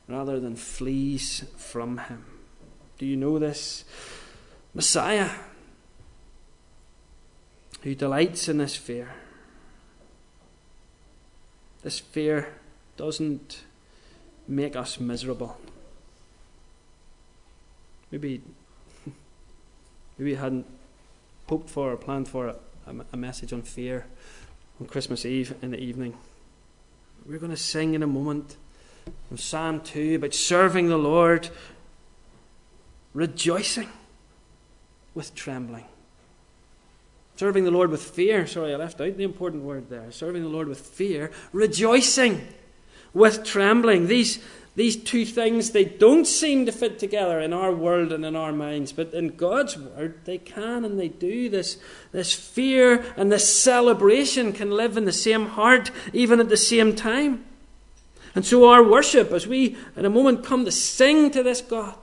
rather 0.06 0.38
than 0.38 0.54
flees 0.54 1.44
from 1.56 1.98
Him. 1.98 2.24
Do 2.98 3.06
you 3.06 3.16
know 3.16 3.38
this? 3.38 3.84
Messiah, 4.74 5.30
who 7.84 7.94
delights 7.94 8.48
in 8.48 8.56
this 8.56 8.74
fear. 8.74 9.10
This 11.82 12.00
fear 12.00 12.48
doesn't 12.96 13.62
make 14.48 14.74
us 14.74 14.98
miserable. 14.98 15.58
Maybe, 18.10 18.40
maybe 20.18 20.30
you 20.30 20.36
hadn't 20.36 20.64
hoped 21.46 21.68
for 21.68 21.92
or 21.92 21.96
planned 21.98 22.26
for 22.26 22.48
a, 22.48 22.56
a 23.12 23.16
message 23.18 23.52
on 23.52 23.60
fear 23.60 24.06
on 24.80 24.86
Christmas 24.86 25.26
Eve 25.26 25.54
in 25.60 25.70
the 25.70 25.78
evening. 25.78 26.16
We're 27.26 27.38
going 27.38 27.50
to 27.50 27.56
sing 27.56 27.92
in 27.92 28.02
a 28.02 28.06
moment 28.06 28.56
from 29.28 29.36
Psalm 29.36 29.82
2 29.82 30.14
about 30.14 30.32
serving 30.32 30.88
the 30.88 30.96
Lord, 30.96 31.50
rejoicing 33.12 33.90
with 35.14 35.34
trembling. 35.34 35.84
Serving 37.36 37.64
the 37.64 37.70
Lord 37.70 37.90
with 37.90 38.02
fear. 38.02 38.46
Sorry, 38.46 38.72
I 38.72 38.76
left 38.76 39.00
out 39.00 39.16
the 39.16 39.24
important 39.24 39.64
word 39.64 39.88
there. 39.90 40.10
Serving 40.12 40.42
the 40.42 40.48
Lord 40.48 40.68
with 40.68 40.80
fear, 40.80 41.32
rejoicing 41.52 42.46
with 43.12 43.44
trembling. 43.44 44.06
These, 44.06 44.38
these 44.76 44.96
two 44.96 45.24
things, 45.24 45.70
they 45.70 45.84
don't 45.84 46.26
seem 46.26 46.66
to 46.66 46.72
fit 46.72 46.98
together 46.98 47.40
in 47.40 47.52
our 47.52 47.72
world 47.72 48.12
and 48.12 48.24
in 48.24 48.36
our 48.36 48.52
minds, 48.52 48.92
but 48.92 49.12
in 49.12 49.28
God's 49.28 49.76
word, 49.76 50.20
they 50.24 50.38
can 50.38 50.84
and 50.84 50.98
they 50.98 51.08
do. 51.08 51.48
This, 51.48 51.78
this 52.12 52.32
fear 52.32 53.04
and 53.16 53.32
this 53.32 53.52
celebration 53.52 54.52
can 54.52 54.70
live 54.70 54.96
in 54.96 55.04
the 55.04 55.12
same 55.12 55.46
heart, 55.46 55.90
even 56.12 56.38
at 56.38 56.48
the 56.48 56.56
same 56.56 56.94
time. 56.94 57.44
And 58.36 58.44
so, 58.44 58.68
our 58.68 58.82
worship, 58.82 59.30
as 59.30 59.46
we 59.46 59.76
in 59.96 60.04
a 60.04 60.10
moment 60.10 60.44
come 60.44 60.64
to 60.64 60.72
sing 60.72 61.30
to 61.30 61.42
this 61.42 61.60
God, 61.60 61.96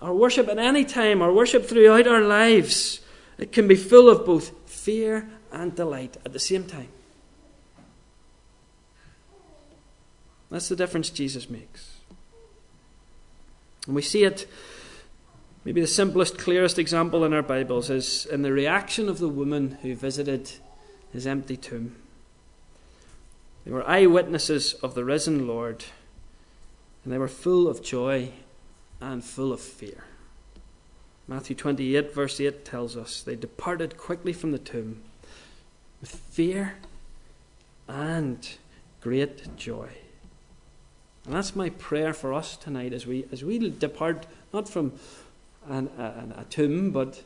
our 0.00 0.14
worship 0.14 0.48
at 0.48 0.58
any 0.58 0.84
time, 0.84 1.20
our 1.22 1.32
worship 1.32 1.64
throughout 1.66 2.06
our 2.06 2.20
lives, 2.20 3.00
it 3.38 3.52
can 3.52 3.66
be 3.66 3.76
full 3.76 4.08
of 4.08 4.24
both 4.24 4.52
fear 4.68 5.28
and 5.52 5.74
delight 5.74 6.16
at 6.24 6.32
the 6.32 6.38
same 6.38 6.64
time. 6.64 6.88
That's 10.50 10.68
the 10.68 10.76
difference 10.76 11.10
Jesus 11.10 11.50
makes. 11.50 11.96
And 13.86 13.96
we 13.96 14.02
see 14.02 14.24
it, 14.24 14.46
maybe 15.64 15.80
the 15.80 15.86
simplest, 15.86 16.38
clearest 16.38 16.78
example 16.78 17.24
in 17.24 17.32
our 17.32 17.42
Bibles 17.42 17.90
is 17.90 18.26
in 18.26 18.42
the 18.42 18.52
reaction 18.52 19.08
of 19.08 19.18
the 19.18 19.28
woman 19.28 19.78
who 19.82 19.94
visited 19.94 20.52
his 21.12 21.26
empty 21.26 21.56
tomb. 21.56 21.96
They 23.64 23.72
were 23.72 23.88
eyewitnesses 23.88 24.74
of 24.74 24.94
the 24.94 25.04
risen 25.04 25.46
Lord, 25.46 25.84
and 27.02 27.12
they 27.12 27.18
were 27.18 27.28
full 27.28 27.66
of 27.66 27.82
joy 27.82 28.30
and 29.00 29.24
full 29.24 29.52
of 29.52 29.60
fear. 29.60 30.04
Matthew 31.26 31.56
28, 31.56 32.12
verse 32.12 32.38
8 32.40 32.64
tells 32.64 32.96
us 32.96 33.22
they 33.22 33.36
departed 33.36 33.96
quickly 33.96 34.32
from 34.32 34.52
the 34.52 34.58
tomb 34.58 35.02
with 36.00 36.10
fear 36.10 36.74
and 37.88 38.56
great 39.00 39.56
joy. 39.56 39.88
And 41.24 41.34
that's 41.34 41.56
my 41.56 41.70
prayer 41.70 42.12
for 42.12 42.34
us 42.34 42.56
tonight 42.56 42.92
as 42.92 43.06
we, 43.06 43.24
as 43.32 43.42
we 43.42 43.70
depart 43.70 44.26
not 44.52 44.68
from 44.68 44.92
an, 45.66 45.88
a, 45.98 46.40
a 46.40 46.44
tomb, 46.50 46.90
but, 46.90 47.22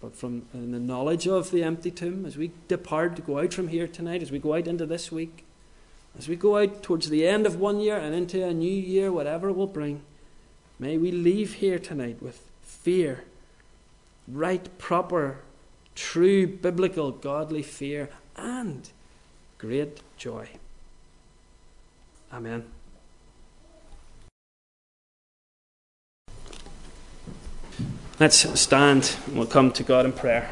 but 0.00 0.16
from 0.16 0.46
the 0.54 0.80
knowledge 0.80 1.28
of 1.28 1.50
the 1.50 1.62
empty 1.62 1.90
tomb, 1.90 2.24
as 2.24 2.38
we 2.38 2.50
depart 2.68 3.16
to 3.16 3.22
go 3.22 3.38
out 3.38 3.52
from 3.52 3.68
here 3.68 3.86
tonight, 3.86 4.22
as 4.22 4.32
we 4.32 4.38
go 4.38 4.54
out 4.54 4.66
into 4.66 4.86
this 4.86 5.12
week, 5.12 5.44
as 6.16 6.28
we 6.28 6.36
go 6.36 6.56
out 6.56 6.82
towards 6.82 7.10
the 7.10 7.26
end 7.26 7.46
of 7.46 7.60
one 7.60 7.80
year 7.80 7.98
and 7.98 8.14
into 8.14 8.42
a 8.42 8.54
new 8.54 8.72
year, 8.72 9.12
whatever 9.12 9.50
it 9.50 9.56
will 9.56 9.66
bring, 9.66 10.00
may 10.78 10.96
we 10.96 11.10
leave 11.10 11.54
here 11.54 11.78
tonight 11.78 12.22
with 12.22 12.40
fear, 12.62 13.24
right, 14.28 14.78
proper, 14.78 15.38
true, 15.94 16.46
biblical, 16.46 17.10
godly 17.10 17.62
fear, 17.62 18.08
and 18.36 18.90
great 19.58 20.00
joy. 20.16 20.48
Amen. 22.32 22.64
Let's 28.20 28.60
stand 28.60 29.16
and 29.26 29.36
we'll 29.36 29.46
come 29.46 29.72
to 29.72 29.82
God 29.82 30.04
in 30.04 30.12
prayer. 30.12 30.50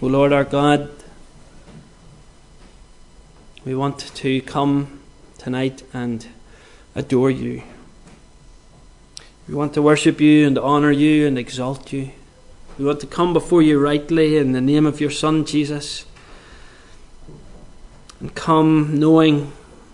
O 0.00 0.06
Lord 0.06 0.32
our 0.32 0.44
God, 0.44 0.90
we 3.64 3.74
want 3.74 3.98
to 3.98 4.40
come 4.42 5.00
tonight 5.36 5.82
and 5.92 6.26
adore 6.94 7.30
you. 7.30 7.62
We 9.48 9.54
want 9.54 9.74
to 9.74 9.82
worship 9.82 10.20
you 10.20 10.46
and 10.46 10.58
honour 10.58 10.92
you 10.92 11.26
and 11.26 11.38
exalt 11.38 11.92
you. 11.92 12.10
We 12.78 12.84
want 12.84 13.00
to 13.00 13.06
come 13.06 13.32
before 13.32 13.62
you 13.62 13.78
rightly 13.78 14.36
in 14.36 14.52
the 14.52 14.60
name 14.60 14.86
of 14.86 15.00
your 15.00 15.10
Son 15.10 15.44
Jesus 15.44 16.04
and 18.20 18.34
come 18.34 18.98
knowing 18.98 19.52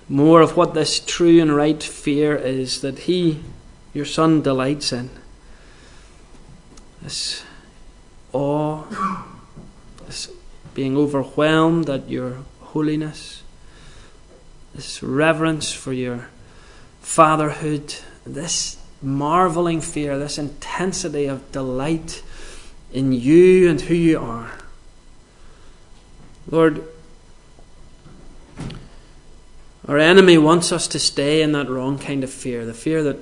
more 0.08 0.40
of 0.40 0.56
what 0.56 0.74
this 0.74 0.98
true 0.98 1.40
and 1.40 1.54
right 1.54 1.82
fear 1.82 2.34
is 2.34 2.80
that 2.80 3.00
He, 3.00 3.40
your 3.92 4.04
Son, 4.04 4.42
delights 4.42 4.92
in. 4.92 5.10
This 7.00 7.44
awe, 8.32 8.84
this 10.06 10.30
being 10.74 10.96
overwhelmed 10.96 11.88
at 11.88 12.10
your 12.10 12.38
holiness 12.60 13.44
this 14.74 15.02
reverence 15.02 15.72
for 15.72 15.92
your 15.92 16.28
fatherhood, 17.00 17.94
this 18.26 18.76
marveling 19.04 19.80
fear, 19.80 20.18
this 20.18 20.38
intensity 20.38 21.26
of 21.26 21.50
delight 21.52 22.22
in 22.92 23.12
you 23.12 23.68
and 23.68 23.80
who 23.82 23.94
you 23.94 24.18
are. 24.18 24.52
Lord, 26.50 26.86
our 29.86 29.98
enemy 29.98 30.38
wants 30.38 30.72
us 30.72 30.88
to 30.88 30.98
stay 30.98 31.42
in 31.42 31.52
that 31.52 31.68
wrong 31.68 31.98
kind 31.98 32.24
of 32.24 32.30
fear, 32.30 32.64
the 32.64 32.74
fear 32.74 33.02
that 33.02 33.18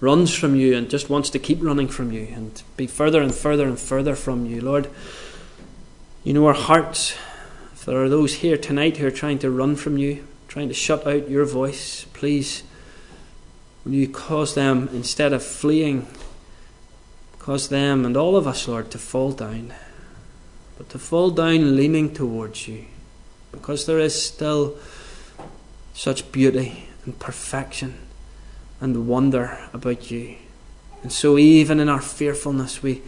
runs 0.00 0.34
from 0.34 0.56
you 0.56 0.76
and 0.76 0.88
just 0.88 1.10
wants 1.10 1.28
to 1.30 1.38
keep 1.38 1.62
running 1.62 1.88
from 1.88 2.10
you 2.10 2.28
and 2.32 2.62
be 2.76 2.86
further 2.86 3.20
and 3.20 3.34
further 3.34 3.66
and 3.66 3.78
further 3.78 4.14
from 4.14 4.46
you. 4.46 4.60
Lord, 4.60 4.88
you 6.24 6.32
know 6.32 6.46
our 6.46 6.54
hearts 6.54 7.14
if 7.80 7.86
there 7.86 8.04
are 8.04 8.10
those 8.10 8.34
here 8.34 8.58
tonight 8.58 8.98
who 8.98 9.06
are 9.06 9.10
trying 9.10 9.38
to 9.38 9.50
run 9.50 9.74
from 9.74 9.96
you, 9.96 10.26
trying 10.48 10.68
to 10.68 10.74
shut 10.74 11.06
out 11.06 11.30
your 11.30 11.46
voice, 11.46 12.04
please, 12.12 12.62
will 13.84 13.92
you 13.92 14.08
cause 14.08 14.54
them, 14.54 14.88
instead 14.92 15.32
of 15.32 15.42
fleeing, 15.42 16.06
cause 17.38 17.68
them 17.68 18.04
and 18.04 18.16
all 18.16 18.36
of 18.36 18.46
us, 18.46 18.68
Lord, 18.68 18.90
to 18.90 18.98
fall 18.98 19.32
down, 19.32 19.72
but 20.76 20.88
to 20.90 20.98
fall 20.98 21.30
down 21.30 21.76
leaning 21.76 22.12
towards 22.12 22.68
you, 22.68 22.84
because 23.52 23.86
there 23.86 23.98
is 23.98 24.20
still 24.20 24.76
such 25.94 26.30
beauty 26.32 26.88
and 27.04 27.18
perfection 27.18 27.94
and 28.80 29.06
wonder 29.06 29.58
about 29.72 30.10
you. 30.10 30.36
And 31.02 31.12
so, 31.12 31.38
even 31.38 31.80
in 31.80 31.88
our 31.88 32.00
fearfulness, 32.00 32.82
we, 32.82 33.02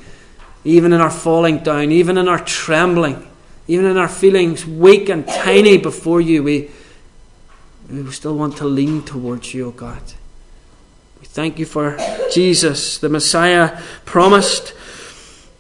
even 0.65 0.93
in 0.93 1.01
our 1.01 1.11
falling 1.11 1.59
down, 1.59 1.93
even 1.93 2.17
in 2.17 2.29
our 2.29 2.39
trembling, 2.39 3.29
even 3.69 3.87
in 3.87 3.99
our 3.99 4.09
feelings 4.09 4.67
weak 4.67 5.09
and 5.09 5.27
tiny 5.27 5.77
before 5.77 6.21
you, 6.21 6.43
we, 6.43 6.71
we 7.91 8.11
still 8.11 8.37
want 8.37 8.57
to 8.59 8.65
lean 8.65 9.03
towards 9.03 9.53
you, 9.53 9.67
O 9.67 9.69
oh 9.69 9.73
God. 9.73 10.03
Thank 11.33 11.59
you 11.59 11.65
for 11.65 11.97
Jesus, 12.31 12.99
the 12.99 13.09
Messiah 13.09 13.81
promised 14.05 14.75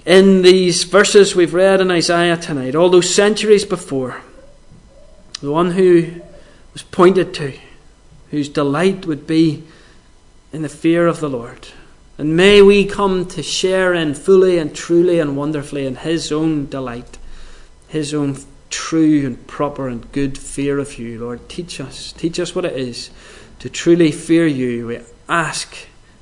in 0.04 0.42
these 0.42 0.84
verses 0.84 1.34
we've 1.34 1.54
read 1.54 1.80
in 1.80 1.90
Isaiah 1.90 2.36
tonight, 2.36 2.74
all 2.74 2.90
those 2.90 3.12
centuries 3.12 3.64
before. 3.64 4.20
The 5.40 5.50
one 5.50 5.70
who 5.70 6.20
was 6.74 6.82
pointed 6.82 7.32
to, 7.34 7.54
whose 8.30 8.50
delight 8.50 9.06
would 9.06 9.26
be 9.26 9.64
in 10.52 10.60
the 10.60 10.68
fear 10.68 11.06
of 11.06 11.20
the 11.20 11.30
Lord. 11.30 11.68
And 12.18 12.36
may 12.36 12.60
we 12.60 12.84
come 12.84 13.24
to 13.28 13.42
share 13.42 13.94
in 13.94 14.12
fully 14.12 14.58
and 14.58 14.76
truly 14.76 15.20
and 15.20 15.38
wonderfully 15.38 15.86
in 15.86 15.96
His 15.96 16.30
own 16.30 16.68
delight, 16.68 17.16
His 17.88 18.12
own 18.12 18.36
true 18.68 19.24
and 19.24 19.46
proper 19.46 19.88
and 19.88 20.12
good 20.12 20.36
fear 20.36 20.78
of 20.78 20.98
you, 20.98 21.18
Lord. 21.18 21.48
Teach 21.48 21.80
us. 21.80 22.12
Teach 22.12 22.38
us 22.38 22.54
what 22.54 22.66
it 22.66 22.76
is 22.76 23.08
to 23.60 23.70
truly 23.70 24.12
fear 24.12 24.46
you. 24.46 25.02
Ask 25.28 25.76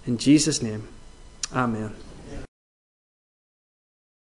in 0.07 0.18
Jesus' 0.18 0.62
name. 0.62 0.88
Amen. 1.53 1.94